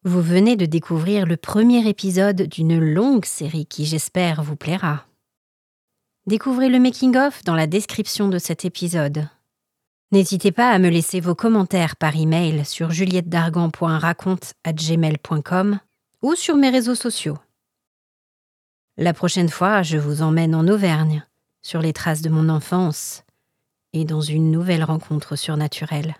Vous 0.03 0.21
venez 0.21 0.55
de 0.55 0.67
découvrir 0.67 1.25
le 1.25 1.37
premier 1.37 1.89
épisode 1.89 2.43
d'une 2.43 2.77
longue 2.77 3.25
série 3.25 3.65
qui 3.65 3.87
j'espère 3.87 4.43
vous 4.43 4.55
plaira. 4.55 5.07
Découvrez 6.27 6.69
le 6.69 6.79
making-of 6.79 7.43
dans 7.45 7.55
la 7.55 7.65
description 7.65 8.29
de 8.29 8.37
cet 8.37 8.63
épisode. 8.63 9.27
N'hésitez 10.11 10.51
pas 10.51 10.69
à 10.69 10.77
me 10.77 10.89
laisser 10.89 11.19
vos 11.19 11.33
commentaires 11.33 11.95
par 11.95 12.15
email 12.15 12.63
sur 12.63 12.91
juliettedargan.raconte@gmail.com 12.91 15.79
ou 16.21 16.35
sur 16.35 16.57
mes 16.57 16.69
réseaux 16.69 16.93
sociaux. 16.93 17.39
La 18.97 19.15
prochaine 19.15 19.49
fois, 19.49 19.81
je 19.81 19.97
vous 19.97 20.21
emmène 20.21 20.53
en 20.53 20.67
Auvergne, 20.67 21.25
sur 21.63 21.81
les 21.81 21.91
traces 21.91 22.21
de 22.21 22.29
mon 22.29 22.49
enfance 22.49 23.23
et 23.93 24.05
dans 24.05 24.21
une 24.21 24.51
nouvelle 24.51 24.83
rencontre 24.83 25.35
surnaturelle. 25.35 26.15